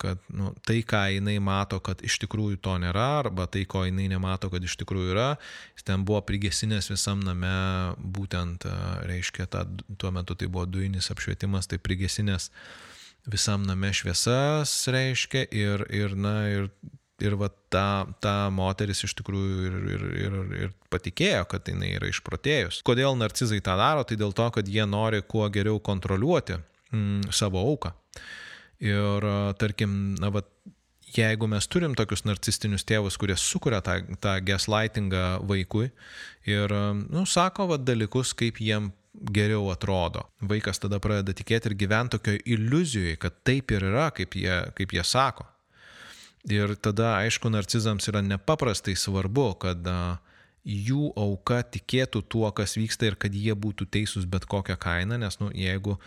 [0.00, 4.08] kad nu, tai, ką jinai mato, kad iš tikrųjų to nėra, arba tai, ko jinai
[4.08, 5.28] nemato, kad iš tikrųjų yra,
[5.76, 7.54] jis ten buvo prigesinęs visam name,
[8.00, 8.64] būtent,
[9.08, 9.66] reiškia, ta,
[10.00, 12.50] tuo metu tai buvo dujinis apšvietimas, tai prigesinęs
[13.28, 16.70] visam name šviesas, reiškia, ir, ir, na, ir
[17.22, 22.10] ir va ta, ta moteris iš tikrųjų ir, ir, ir, ir patikėjo, kad jinai yra
[22.10, 22.82] išprotėjus.
[22.86, 24.04] Kodėl narcizai tą daro?
[24.06, 27.92] Tai dėl to, kad jie nori kuo geriau kontroliuoti mm, savo auką.
[28.84, 29.26] Ir
[29.58, 30.44] tarkim, na, va,
[31.16, 35.90] jeigu mes turim tokius narcistinius tėvus, kurie sukuria tą, tą gaslightingą vaikui
[36.46, 36.74] ir,
[37.08, 38.92] nu, sako va, dalykus, kaip jiem
[39.34, 40.28] geriau atrodo.
[40.46, 44.94] Vaikas tada pradeda tikėti ir gyventi tokioje iliuzijoje, kad taip ir yra, kaip jie, kaip
[44.94, 45.48] jie sako.
[46.48, 49.84] Ir tada, aišku, narcizams yra nepaprastai svarbu, kad
[50.64, 55.38] jų auka tikėtų tuo, kas vyksta ir kad jie būtų teisūs bet kokią kainą, nes,
[55.42, 55.98] nu, jeigu,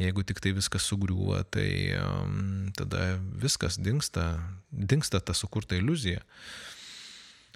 [0.00, 1.68] jeigu tik tai viskas sugriūva, tai
[1.98, 4.32] um, tada viskas dinksta,
[4.70, 6.22] dinksta ta sukurta iliuzija.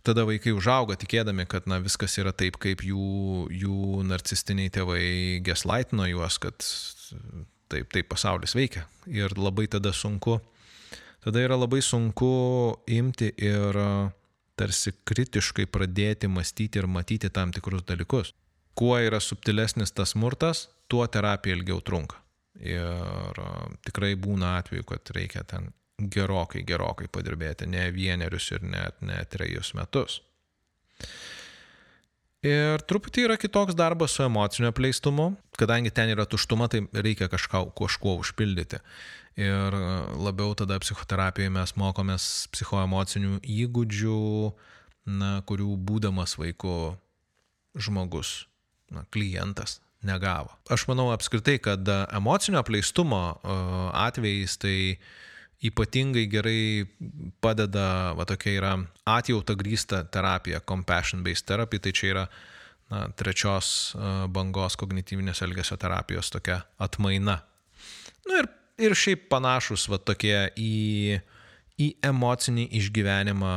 [0.05, 5.05] Tada vaikai užauga tikėdami, kad na, viskas yra taip, kaip jų, jų narcistiniai tėvai
[5.47, 6.67] geslaitino juos, kad
[7.73, 8.85] taip, taip pasaulis veikia.
[9.09, 10.43] Ir labai tada sunku
[11.25, 12.31] tada yra labai sunku
[12.87, 13.79] imti ir
[14.59, 18.35] tarsi kritiškai pradėti mąstyti ir matyti tam tikrus dalykus.
[18.75, 22.21] Kuo yra subtilesnis tas smurtas, tuo terapija ilgiau trunka.
[22.61, 23.41] Ir
[23.87, 29.73] tikrai būna atveju, kad reikia ten gerokai, gerokai padirbėti, ne vienerius ir net ne trejus
[29.79, 30.21] metus.
[32.45, 37.71] Ir truputį yra kitoks darbas su emociniu apleistumu, kadangi ten yra tuštuma, tai reikia kažką,
[37.79, 38.83] kažkuo užpildyti
[39.41, 39.77] ir
[40.21, 44.21] labiau tada psichoterapijoje mes mokomės psichoemocinių įgūdžių,
[45.19, 46.95] na, kurių būdamas vaiku
[47.75, 48.47] žmogus,
[48.95, 50.55] na, klientas negavo.
[50.71, 53.23] Aš manau apskritai, kad emocinio apleistumo
[53.97, 54.77] atvejais tai
[55.65, 56.85] ypatingai gerai
[57.41, 58.73] padeda, va tokia yra
[59.09, 62.25] atjauta grįsta terapija, compassion-based therapy, tai čia yra
[62.93, 63.95] na, trečios
[64.35, 67.41] bangos kognityvinės elgesio terapijos tokia atmaina.
[68.29, 71.19] Na ir ir šiaip panašus va tokie į,
[71.81, 73.55] į emocinį išgyvenimą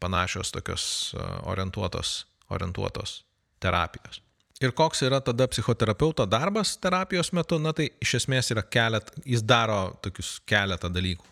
[0.00, 1.14] panašios tokios
[1.48, 3.22] orientuotos, orientuotos
[3.62, 4.20] terapijos.
[4.62, 9.42] Ir koks yra tada psichoterapeuto darbas terapijos metu, na tai iš esmės yra kelet, jis
[9.42, 11.26] daro tokius keletą dalykų.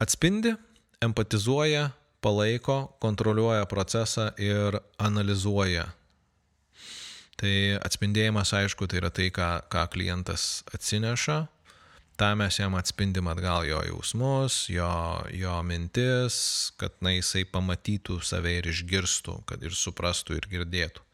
[0.00, 0.52] Atspindi
[1.02, 1.88] empatizuoja,
[2.20, 5.86] palaiko, kontroliuoja procesą ir analizuoja.
[7.40, 11.38] Tai atspindėjimas, aišku, tai yra tai, ką, ką klientas atsineša,
[12.20, 14.90] tą mes jam atspindim atgal jo jausmus, jo,
[15.32, 16.36] jo mintis,
[16.76, 21.06] kad na, jisai pamatytų save ir išgirstų, kad ir suprastų ir girdėtų.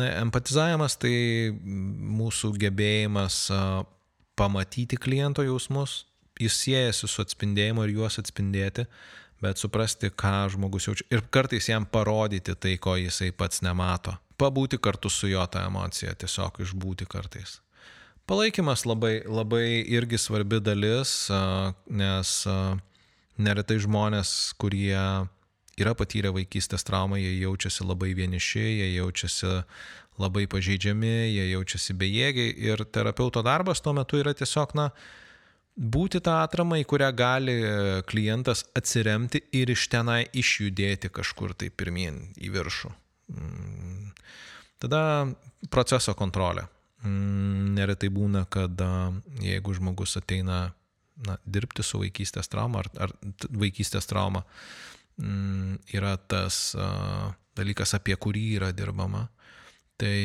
[0.00, 1.14] Na, empatizavimas tai
[1.54, 3.44] mūsų gebėjimas
[4.38, 6.04] pamatyti kliento jausmus,
[6.40, 8.86] jis siejasi su atspindėjimu ir juos atspindėti,
[9.40, 14.16] bet suprasti, ką žmogus jaučia ir kartais jam parodyti tai, ko jisai pats nemato.
[14.40, 17.58] Pabūti kartu su jo tą emociją, tiesiog išbūti kartais.
[18.30, 21.12] Palaikymas labai, labai irgi svarbi dalis,
[21.90, 22.34] nes
[23.40, 25.00] neretai žmonės, kurie
[25.80, 29.50] yra patyrę vaikystės traumą, jie jaučiasi labai vieniši, jie jaučiasi
[30.20, 34.90] labai pažeidžiami, jie jaučiasi bejėgiai ir terapeuto darbas tuo metu yra tiesiog, na,
[35.76, 37.56] būti tą atramą, į kurią gali
[38.10, 42.92] klientas atsiremti ir iš tenai išjudėti kažkur tai pirmin į viršų.
[44.80, 45.02] Tada
[45.70, 46.66] proceso kontrolė.
[47.04, 48.80] Mm, neretai būna, kad
[49.40, 50.70] jeigu žmogus ateina
[51.26, 53.12] na, dirbti su vaikystės trauma ar, ar
[53.52, 54.44] vaikystės trauma,
[55.20, 56.72] Mm, yra tas
[57.56, 59.26] dalykas, apie kurį yra dirbama.
[60.00, 60.16] Tai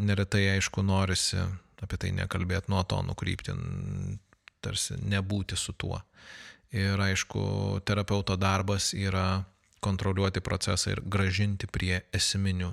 [0.00, 1.40] neretai, aišku, norisi
[1.80, 3.52] apie tai nekalbėti, nuo to nukrypti,
[4.64, 6.00] tarsi nebūti su tuo.
[6.76, 7.42] Ir aišku,
[7.84, 9.42] terapeuto darbas yra
[9.84, 12.70] kontroliuoti procesą ir gražinti prie esminių,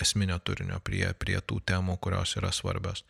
[0.00, 3.04] esminio turinio, prie, prie tų temų, kurios yra svarbios.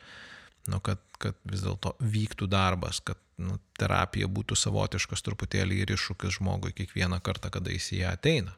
[0.70, 6.38] Nu, kad, kad vis dėlto vyktų darbas, kad nu, terapija būtų savotiškas truputėlį ir iššūkis
[6.38, 8.54] žmogui kiekvieną kartą, kada jis į ją ateina.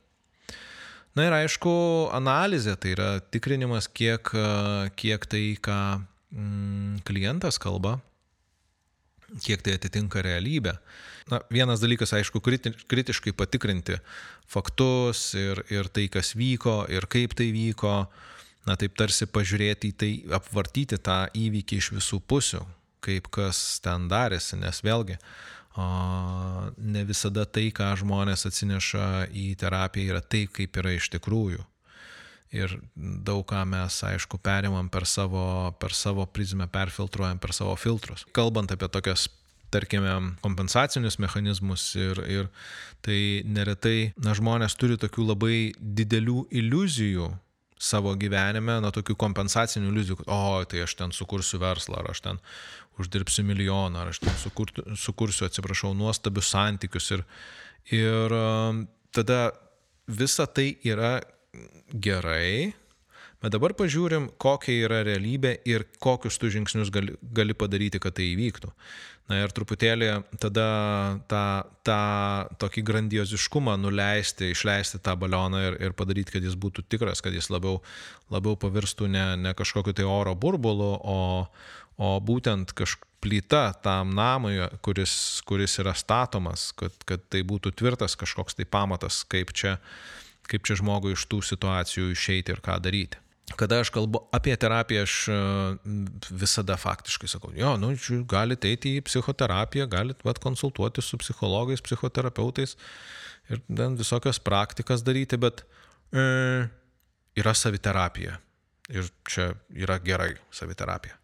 [1.17, 1.73] Na ir aišku,
[2.13, 4.29] analizė tai yra tikrinimas, kiek,
[5.01, 7.97] kiek tai, ką mm, klientas kalba,
[9.43, 10.77] kiek tai atitinka realybę.
[11.31, 13.99] Na, vienas dalykas, aišku, kriti, kritiškai patikrinti
[14.47, 17.97] faktus ir, ir tai, kas vyko ir kaip tai vyko,
[18.67, 22.63] na taip tarsi pažiūrėti į tai, apvartyti tą įvykį iš visų pusių,
[23.03, 25.19] kaip kas ten darėsi, nes vėlgi
[25.77, 31.61] ne visada tai, ką žmonės atsineša į terapiją, yra taip, kaip yra iš tikrųjų.
[32.55, 38.23] Ir daug ką mes, aišku, perimam per savo, per savo prizmę, perfiltruojam per savo filtrus.
[38.37, 39.27] Kalbant apie tokias
[39.75, 40.13] tarkime,
[40.45, 42.47] kompensacinius mechanizmus ir, ir
[43.05, 47.33] tai neretai, na, žmonės turi tokių labai didelių iliuzijų
[47.77, 52.41] savo gyvenime, na, tokių kompensacinių iliuzijų, o, tai aš ten sukursiu verslą, ar aš ten
[53.01, 57.11] uždirbsiu milijoną, ar aš ten sukurtu, sukursiu, atsiprašau, nuostabius santykius.
[57.19, 57.27] Ir,
[57.93, 58.37] ir
[59.13, 59.41] tada
[60.09, 61.19] visa tai yra
[61.93, 62.75] gerai,
[63.43, 68.31] bet dabar pažiūrim, kokia yra realybė ir kokius tu žingsnius gali, gali padaryti, kad tai
[68.33, 68.73] įvyktų.
[69.27, 70.67] Na ir truputėlį tada
[71.27, 71.47] tą,
[71.87, 72.03] tą
[72.63, 77.51] tokį grandioziškumą nuleisti, išleisti tą balioną ir, ir padaryti, kad jis būtų tikras, kad jis
[77.51, 77.81] labiau,
[78.31, 81.19] labiau pavirstų ne, ne kažkokiu tai oro burbulu, o,
[81.99, 88.15] o būtent kažkokia plyta tam namui, kuris, kuris yra statomas, kad, kad tai būtų tvirtas
[88.19, 89.77] kažkoks tai pamatas, kaip čia,
[90.51, 93.21] kaip čia žmogui iš tų situacijų išeiti ir ką daryti
[93.55, 95.37] kada aš kalbu apie terapiją, aš e,
[96.35, 97.93] visada faktiškai sakau, jo, nu,
[98.29, 102.75] galite eiti į psichoterapiją, galite vat, konsultuoti su psichologais, psichoterapeutais
[103.53, 105.63] ir ten visokias praktikas daryti, bet
[106.11, 106.67] e,
[107.39, 108.41] yra saviterapija.
[108.91, 111.15] Ir čia yra gerai saviterapija.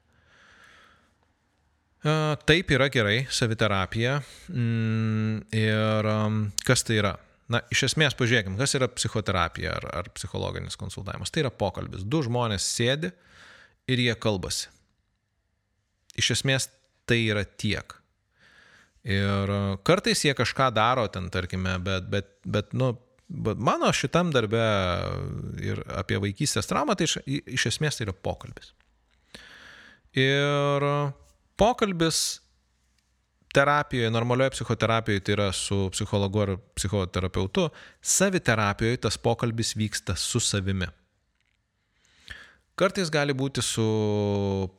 [2.03, 2.15] E,
[2.47, 4.17] taip yra gerai saviterapija.
[4.51, 6.11] Mm, ir
[6.67, 7.17] kas tai yra?
[7.51, 11.33] Na, iš esmės pažiūrėkime, kas yra psichoterapija ar, ar psichologinis konsultavimas.
[11.33, 12.05] Tai yra pokalbis.
[12.07, 13.11] Du žmonės sėdi
[13.91, 14.71] ir jie kalbasi.
[16.21, 16.69] Iš esmės
[17.09, 17.97] tai yra tiek.
[19.03, 22.93] Ir e, kartais jie kažką daro ten, tarkime, bet, bet, bet nu,
[23.27, 24.63] bet mano šitam darbe
[25.63, 28.71] ir apie vaikystės traumą, tai iš, iš esmės tai yra pokalbis.
[30.13, 30.87] Ir
[31.59, 32.23] pokalbis
[33.53, 37.69] terapijoje, normalioje psichoterapijoje, tai yra su psichologu ar psichoterapeutu,
[38.01, 40.89] saviterapijoje tas pokalbis vyksta su savimi.
[42.73, 43.83] Kartais gali būti su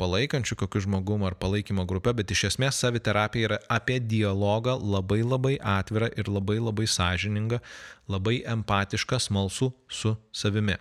[0.02, 5.54] palaikančiu kokiu žmogumu ar palaikymo grupe, bet iš esmės saviterapija yra apie dialogą labai labai
[5.62, 7.62] atvirą ir labai labai sąžiningą,
[8.10, 10.80] labai empatišką, smalsų su savimi.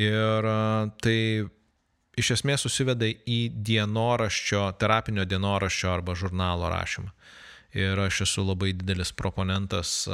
[0.00, 0.48] Ir
[1.04, 1.18] tai
[2.18, 7.12] iš esmės susiveda į dienoraščio, terapinio dienoraščio arba žurnalo rašymą.
[7.78, 10.06] Ir aš esu labai didelis proponentas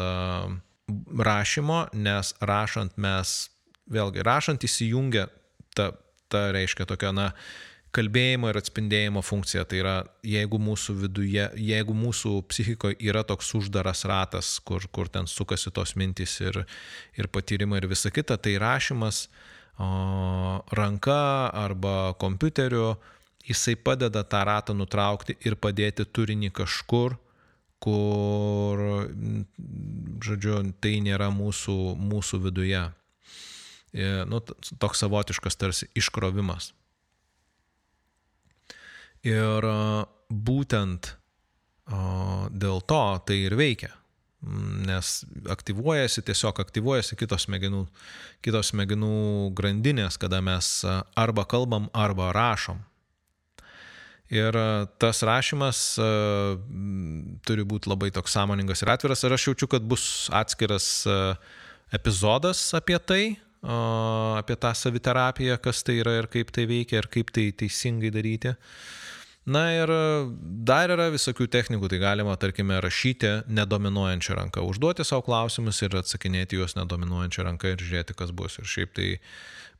[1.28, 3.36] rašymo, nes rašant mes,
[3.90, 5.28] vėlgi, rašant įsijungia
[5.76, 5.92] ta,
[6.28, 7.30] ta reiškia tokia, na,
[7.94, 9.62] kalbėjimo ir atspindėjimo funkcija.
[9.70, 9.94] Tai yra,
[10.26, 15.94] jeigu mūsų viduje, jeigu mūsų psichikoje yra toks uždaras ratas, kur, kur ten sukasi tos
[16.00, 16.64] mintys ir,
[17.14, 22.96] ir patyrimai ir visa kita, tai rašymas o, ranka arba kompiuteriu,
[23.44, 27.16] jisai padeda tą ratą nutraukti ir padėti turinį kažkur,
[27.82, 28.84] kur,
[30.24, 32.84] žodžiu, tai nėra mūsų, mūsų viduje.
[33.92, 34.40] E, nu,
[34.80, 36.72] toks savotiškas tarsi iškrovimas.
[39.24, 39.68] Ir
[40.28, 41.14] būtent
[41.84, 43.92] dėl to tai ir veikia.
[44.84, 47.84] Nes aktyvuojasi, tiesiog aktyvuojasi kitos smegenų,
[48.44, 50.82] kitos smegenų grandinės, kada mes
[51.16, 52.82] arba kalbam, arba rašom.
[54.34, 54.56] Ir
[55.00, 55.80] tas rašymas
[57.46, 59.24] turi būti labai toks sąmoningas ir atviras.
[59.24, 60.88] Ir aš jaučiu, kad bus atskiras
[61.94, 63.22] epizodas apie tai,
[63.64, 68.52] apie tą saviterapiją, kas tai yra ir kaip tai veikia ir kaip tai teisingai daryti.
[68.52, 69.03] Uh,
[69.44, 70.04] Na ir e,
[70.64, 76.56] dar yra visokių technikų, tai galima, tarkime, rašyti nedominuojančią ranką, užduoti savo klausimus ir atsakinėti
[76.56, 78.56] juos nedominuojančią ranką ir žiūrėti, kas bus.
[78.62, 79.10] Ir šiaip tai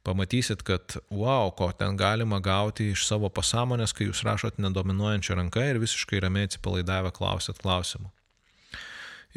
[0.05, 5.65] pamatysit, kad wow, ko ten galima gauti iš savo pasąmonės, kai jūs rašot nedominuojančią ranką
[5.71, 8.13] ir visiškai ramiai atsipalaidavę klausėt klausimų.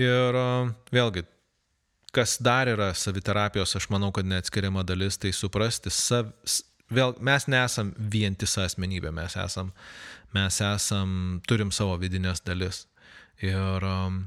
[0.03, 0.47] Ir e,
[0.91, 1.23] vėlgi,
[2.11, 6.35] kas dar yra saviterapijos, aš manau, kad neatskiriama dalis, tai suprasti sav,
[6.93, 9.71] vėl mes nesam vientisa asmenybė, mes esam,
[10.35, 11.11] mes esam,
[11.47, 12.85] turim savo vidinės dalis.
[13.43, 14.23] Ir um,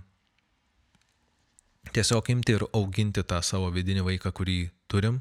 [1.95, 5.21] tiesiog imti ir auginti tą savo vidinį vaiką, kurį turim,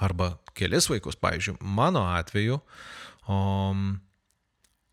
[0.00, 2.60] arba kelis vaikus, pavyzdžiui, mano atveju,
[3.28, 4.00] um,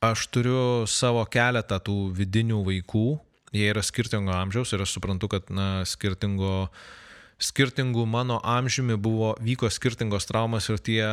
[0.03, 3.07] aš turiu savo keletą tų vidinių vaikų,
[3.55, 6.83] jie yra skirtingo amžiaus ir aš suprantu, kad, na, skirtingo uh,
[7.39, 11.03] skirtingų mano amžiumi buvo, vyko skirtingos traumas ir tie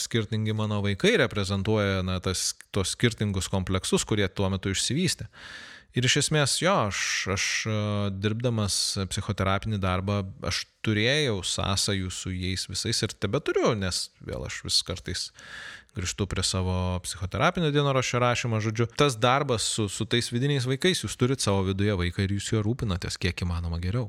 [0.00, 5.28] skirtingi mano vaikai reprezentuoja na, tas, tos skirtingus kompleksus, kurie tuo metu išsivystė.
[5.92, 6.98] Ir iš esmės, jo, aš,
[7.34, 7.46] aš
[8.16, 8.76] dirbdamas
[9.12, 14.80] psichoterapinį darbą, aš turėjau sąsajų su jais visais ir tebe turiu, nes vėl aš vis
[14.88, 15.26] kartais
[15.92, 21.18] grįžtu prie savo psichoterapinio dienoraščio rašymo, žodžiu, tas darbas su, su tais vidiniais vaikais, jūs
[21.20, 24.08] turite savo viduje vaiką ir jūs juo rūpinatės kiek įmanoma geriau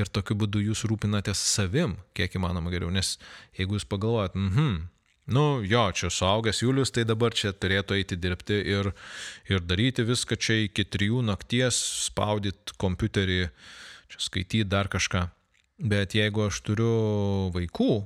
[0.00, 2.90] ir tokiu būdu jūs rūpinatės savim, kiek įmanoma geriau.
[2.94, 3.16] Nes
[3.58, 4.88] jeigu jūs pagalvojat, mhm,
[5.34, 8.90] nu jo, čia suaugęs Julius, tai dabar čia turėtų eiti dirbti ir,
[9.50, 11.78] ir daryti viską čia iki trijų nakties,
[12.08, 13.40] spaudyti kompiuterį,
[14.12, 15.28] čia skaityti dar kažką.
[15.84, 16.90] Bet jeigu aš turiu
[17.54, 18.04] vaikų,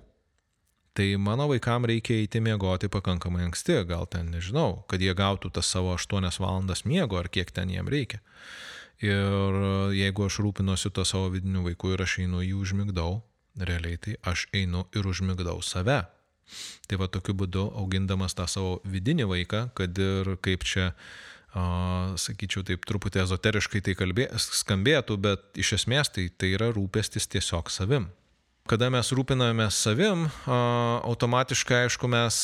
[0.96, 5.68] tai mano vaikam reikia eiti miegoti pakankamai anksti, gal ten nežinau, kad jie gautų tas
[5.70, 8.18] savo 8 valandas miego ar kiek ten jiem reikia.
[9.04, 9.58] Ir
[9.94, 13.20] jeigu aš rūpinosi to savo vidiniu vaiku ir aš einu jį užmigdau,
[13.58, 16.02] realiai tai aš einu ir užmigdau save.
[16.88, 20.90] Tai va tokiu būdu augindamas tą savo vidinį vaiką, kad ir kaip čia,
[21.52, 21.64] a,
[22.18, 27.70] sakyčiau, taip truputį ezoteriškai tai kalbė, skambėtų, bet iš esmės tai, tai yra rūpestis tiesiog
[27.70, 28.08] savim.
[28.68, 32.40] Kada mes rūpinamės savim, automatiškai, aišku, mes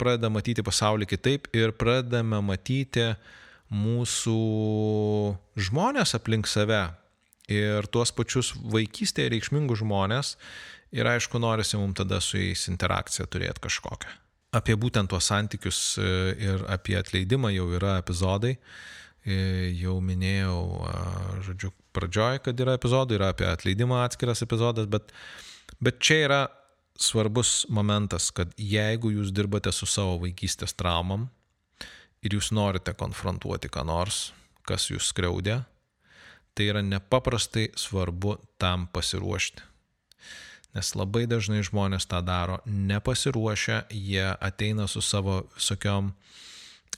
[0.00, 3.06] pradedame matyti pasaulį kitaip ir pradedame matyti,
[3.72, 4.38] mūsų
[5.56, 6.84] žmonės aplink save
[7.52, 10.36] ir tuos pačius vaikystėje reikšmingus žmonės
[10.92, 14.18] ir aišku, norisi mums tada su jais interakciją turėti kažkokią.
[14.52, 18.58] Apie būtent tuos santykius e, ir apie atleidimą jau yra epizodai.
[19.24, 19.36] E,
[19.78, 20.58] jau minėjau,
[21.46, 25.14] žodžiu, pradžioj, kad yra epizodai, yra apie atleidimą atskiras epizodas, bet,
[25.80, 26.40] bet čia yra
[27.00, 31.30] svarbus momentas, kad jeigu jūs dirbate su savo vaikystės traumam,
[32.22, 34.30] ir jūs norite konfrontuoti ką nors,
[34.66, 35.62] kas jūs skriaudė,
[36.54, 39.64] tai yra nepaprastai svarbu tam pasiruošti.
[40.72, 46.12] Nes labai dažnai žmonės tą daro nepasiruošę, jie ateina su savo visokiom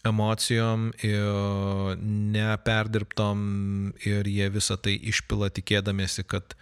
[0.04, 1.98] emocijom ir
[2.36, 3.40] neperdirbtom
[4.06, 6.54] ir jie visą tai išpila tikėdamėsi, kad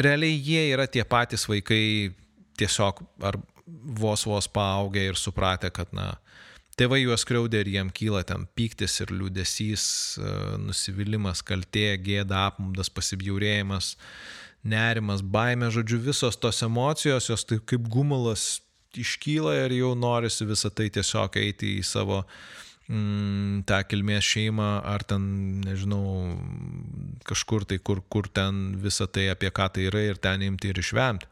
[0.00, 2.12] realiai jie yra tie patys vaikai
[2.58, 6.14] tiesiog ar vos vos paaugę ir supratę, kad na,
[6.74, 9.84] Tėvai juos skriaudė ir jiem kyla ten pyktis ir liūdėsys,
[10.18, 10.32] e,
[10.64, 13.94] nusivylimas, kaltė, gėda, apmaudas, pasibjaurėjimas,
[14.66, 18.58] nerimas, baime, žodžiu, visos tos emocijos, jos tai kaip gumulas
[18.98, 22.22] iškyla ir jau norisi visą tai tiesiog eiti į savo
[22.88, 25.28] mm, tą kilmės šeimą ar ten,
[25.66, 26.34] nežinau,
[27.28, 30.82] kažkur tai, kur, kur ten visą tai apie ką tai yra ir ten imti ir
[30.82, 31.30] išvemti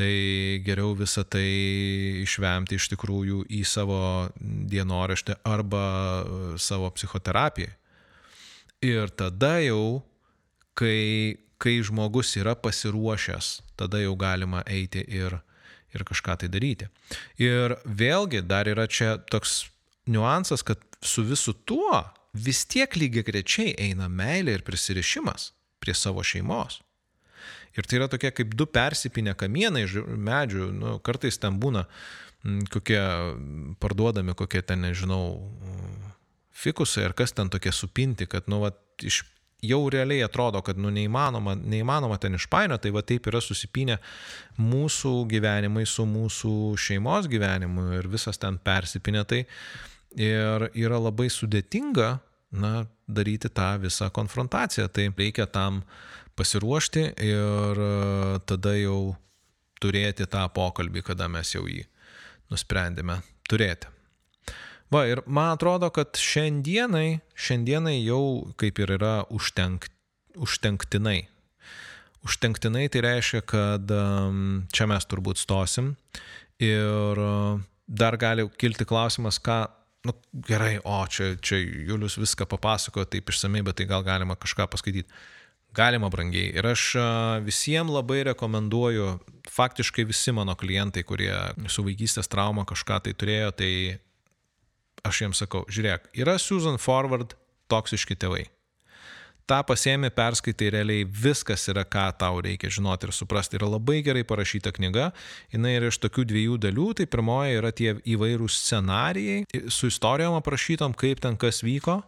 [0.00, 1.44] tai geriau visą tai
[2.24, 4.00] išvemti iš tikrųjų į savo
[4.40, 7.74] dienoraštį arba e, savo psichoterapiją.
[8.86, 10.00] Ir tada jau,
[10.78, 15.36] kai, kai žmogus yra pasiruošęs, tada jau galima eiti ir,
[15.92, 16.88] ir kažką tai daryti.
[17.36, 19.66] Ir vėlgi dar yra čia toks
[20.08, 22.00] niuansas, kad su visu tuo
[22.32, 26.80] vis tiek lygiai grečiai eina meilė ir prisirišimas prie savo šeimos.
[27.78, 31.84] Ir tai yra tokie kaip du persipinę kamienai medžių, nu, kartais ten būna
[32.44, 33.00] m, kokie
[33.82, 35.38] parduodami, kokie ten, nežinau,
[36.50, 38.72] fikusai ar kas ten tokie supinti, kad, nu, va,
[39.06, 39.22] iš,
[39.62, 44.00] jau realiai atrodo, kad, nu, neįmanoma, neįmanoma ten išpainio, tai va taip yra susipinę
[44.58, 49.44] mūsų gyvenimai su mūsų šeimos gyvenimu ir visas ten persipinę, tai.
[50.18, 52.16] Ir yra labai sudėtinga,
[52.50, 52.70] na,
[53.06, 56.08] daryti tą visą konfrontaciją, tai reikia tam uh,
[56.40, 57.94] pasiruošti ir e,
[58.48, 59.14] tada jau
[59.80, 61.84] turėti tą pokalbį, kada mes jau jį
[62.50, 63.90] nusprendėme turėti.
[64.90, 69.86] Va, ir man atrodo, kad šiandienai, šiandienai jau kaip ir yra užtenk,
[70.34, 71.20] užtenktinai.
[72.26, 73.92] Užtenktinai tai reiškia, kad
[74.74, 75.94] čia mes turbūt stosim
[76.60, 77.34] ir e,
[77.86, 79.62] dar gali kilti klausimas, ką,
[80.04, 80.16] nu
[80.48, 85.08] gerai, o čia, čia Julius viską papasakojo taip išsamei, bet tai gal galima kažką paskaityti.
[85.74, 86.50] Galima brangiai.
[86.58, 86.92] Ir aš
[87.46, 89.10] visiems labai rekomenduoju,
[89.50, 91.34] faktiškai visi mano klientai, kurie
[91.70, 93.72] su vaikystės trauma kažką tai turėjo, tai
[95.06, 97.36] aš jiems sakau, žiūrėk, yra Susan Forward
[97.70, 98.48] toksiški tėvai.
[99.50, 103.58] Ta pasiemi, perskaitai realiai viskas yra, ką tau reikia žinoti ir suprasti.
[103.58, 105.08] Yra labai gerai parašyta knyga,
[105.50, 106.86] jinai yra iš tokių dviejų dalių.
[107.00, 111.98] Tai pirmoji yra tie įvairūs scenarijai su istorijom aprašytom, kaip ten kas vyko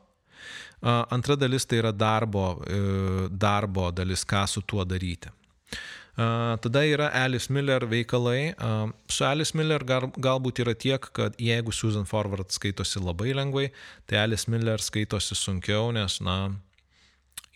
[0.82, 5.30] Antra dalis tai yra darbo, e, darbo dalis, ką su tuo daryti.
[6.16, 8.52] Tada yra Alice Miller veikalai.
[9.08, 13.70] Su Alice Miller galbūt yra tiek, kad jeigu Susan Forward skaitosi labai lengvai,
[14.06, 16.52] tai Alice Miller skaitosi sunkiau, nes, na,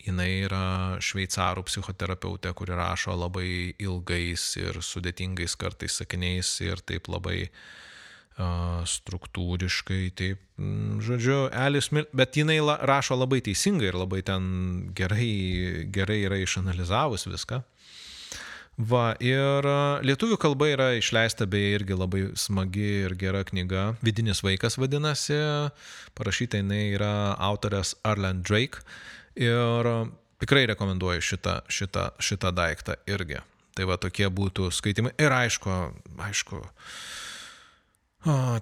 [0.01, 0.63] jinai yra
[1.03, 7.61] šveicarų psichoterapeutė, kuri rašo labai ilgais ir sudėtingais kartais sakiniais ir taip labai uh,
[8.37, 10.41] struktūriškai, taip,
[11.01, 14.43] žodžiu, Alice Mil, bet jinai la, rašo labai teisingai ir labai ten
[14.97, 17.63] gerai, gerai yra išanalizavus viską.
[18.77, 19.65] Va, ir
[20.05, 23.95] lietuvių kalba yra išleista beje irgi labai smagi ir gera knyga.
[24.05, 25.39] Vidinis vaikas vadinasi,
[26.13, 28.85] parašyta jinai yra autorės Arlen Drake.
[29.33, 29.89] Ir
[30.37, 33.41] tikrai rekomenduoju šitą, šitą, šitą daiktą irgi.
[33.73, 35.15] Tai va tokie būtų skaitimai.
[35.25, 35.73] Ir aišku,
[36.29, 37.26] aišku, O,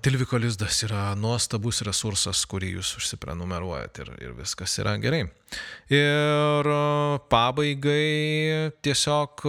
[0.01, 5.23] Tilviko lizdas yra nuostabus resursas, kurį jūs užsiprenumeruojat ir, ir viskas yra gerai.
[5.89, 6.69] Ir
[7.31, 9.45] pabaigai tiesiog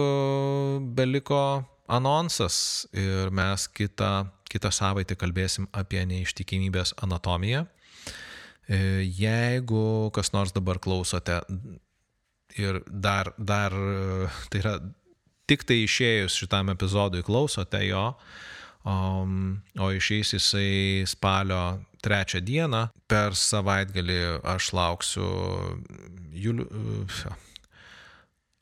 [0.97, 1.43] beliko
[1.85, 4.11] anonsas ir mes kitą,
[4.49, 7.67] kitą savaitę kalbėsim apie neištikimybės anatomiją.
[8.67, 11.43] E, jeigu kas nors dabar klausote
[12.57, 13.77] ir dar, dar
[14.49, 14.77] tai yra
[15.47, 18.56] tik tai išėjus šitam epizodui klausote jo, Um,
[18.87, 22.87] o išeis jisai spalio trečią dieną.
[23.09, 24.21] Per savaitgalį
[24.55, 25.27] aš lauksiu
[26.37, 26.67] Juliu,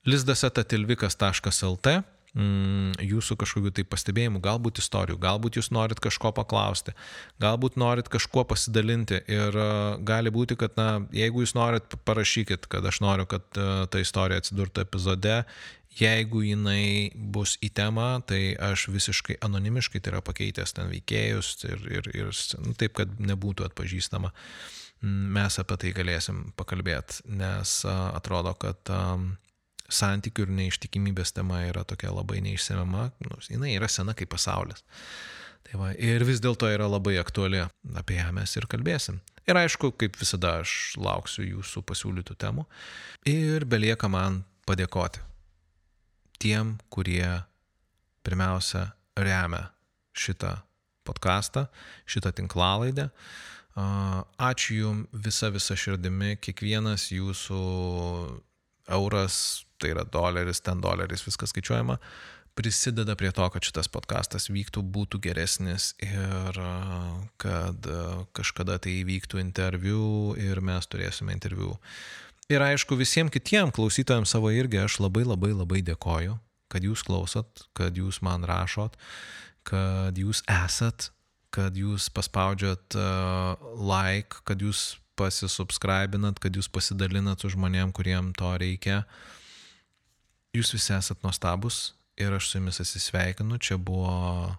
[0.06, 1.96] lizdasetatilvikas.lt
[2.36, 6.94] mm, jūsų kažkokių tai pastebėjimų, galbūt istorijų, galbūt jūs norit kažko paklausti,
[7.42, 12.86] galbūt norit kažkuo pasidalinti ir uh, gali būti, kad, na, jeigu jūs norit, parašykit, kad
[12.86, 15.42] aš noriu, kad uh, ta istorija atsidurtų epizode
[15.96, 21.86] Jeigu jinai bus į temą, tai aš visiškai anonimiškai, tai yra pakeitęs ten veikėjus ir,
[21.88, 24.34] ir, ir nu, taip, kad nebūtų atpažįstama,
[25.06, 29.30] mes apie tai galėsim pakalbėti, nes atrodo, kad um,
[29.88, 34.84] santykių ir neištikimybės tema yra tokia labai neišsemiama, nors jinai yra sena kaip pasaulis.
[35.66, 37.62] Tai va, ir vis dėlto yra labai aktuali,
[37.96, 39.22] apie ją mes ir kalbėsim.
[39.48, 42.66] Ir aišku, kaip visada aš lauksiu jūsų pasiūlytų temų
[43.30, 45.24] ir belieka man padėkoti
[46.46, 47.26] tiem, kurie
[48.22, 49.72] pirmiausia remia
[50.14, 50.60] šitą
[51.06, 51.66] podcastą,
[52.06, 53.10] šitą tinklalaidę.
[54.38, 57.62] Ačiū Jums visą visą širdimi, kiekvienas Jūsų
[58.94, 59.38] euras,
[59.82, 61.98] tai yra doleris, ten doleris, viskas skaičiuojama,
[62.56, 66.62] prisideda prie to, kad šitas podcastas vyktų, būtų geresnis ir
[67.42, 67.90] kad
[68.38, 70.06] kažkada tai įvyktų interviu
[70.38, 71.74] ir mes turėsime interviu
[72.46, 76.36] Ir aišku, visiems kitiems klausytojams savo irgi aš labai labai labai dėkoju,
[76.70, 79.00] kad jūs klausot, kad jūs man rašot,
[79.66, 81.10] kad jūs esat,
[81.50, 88.52] kad jūs paspaudžiat uh, like, kad jūs pasisubscribinat, kad jūs pasidalinat su žmonėm, kuriem to
[88.62, 89.02] reikia.
[90.54, 93.58] Jūs visi esat nuostabus ir aš su jumis atsisveikinu.
[93.58, 94.54] Čia buvo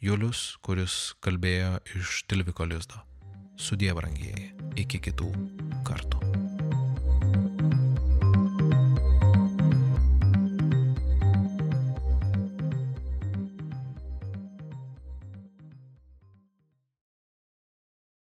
[0.00, 3.02] Julius, kuris kalbėjo iš Tilviko lizdo.
[3.60, 4.52] Sudie brangieji.
[4.80, 5.32] Iki kitų
[5.84, 6.45] kartų.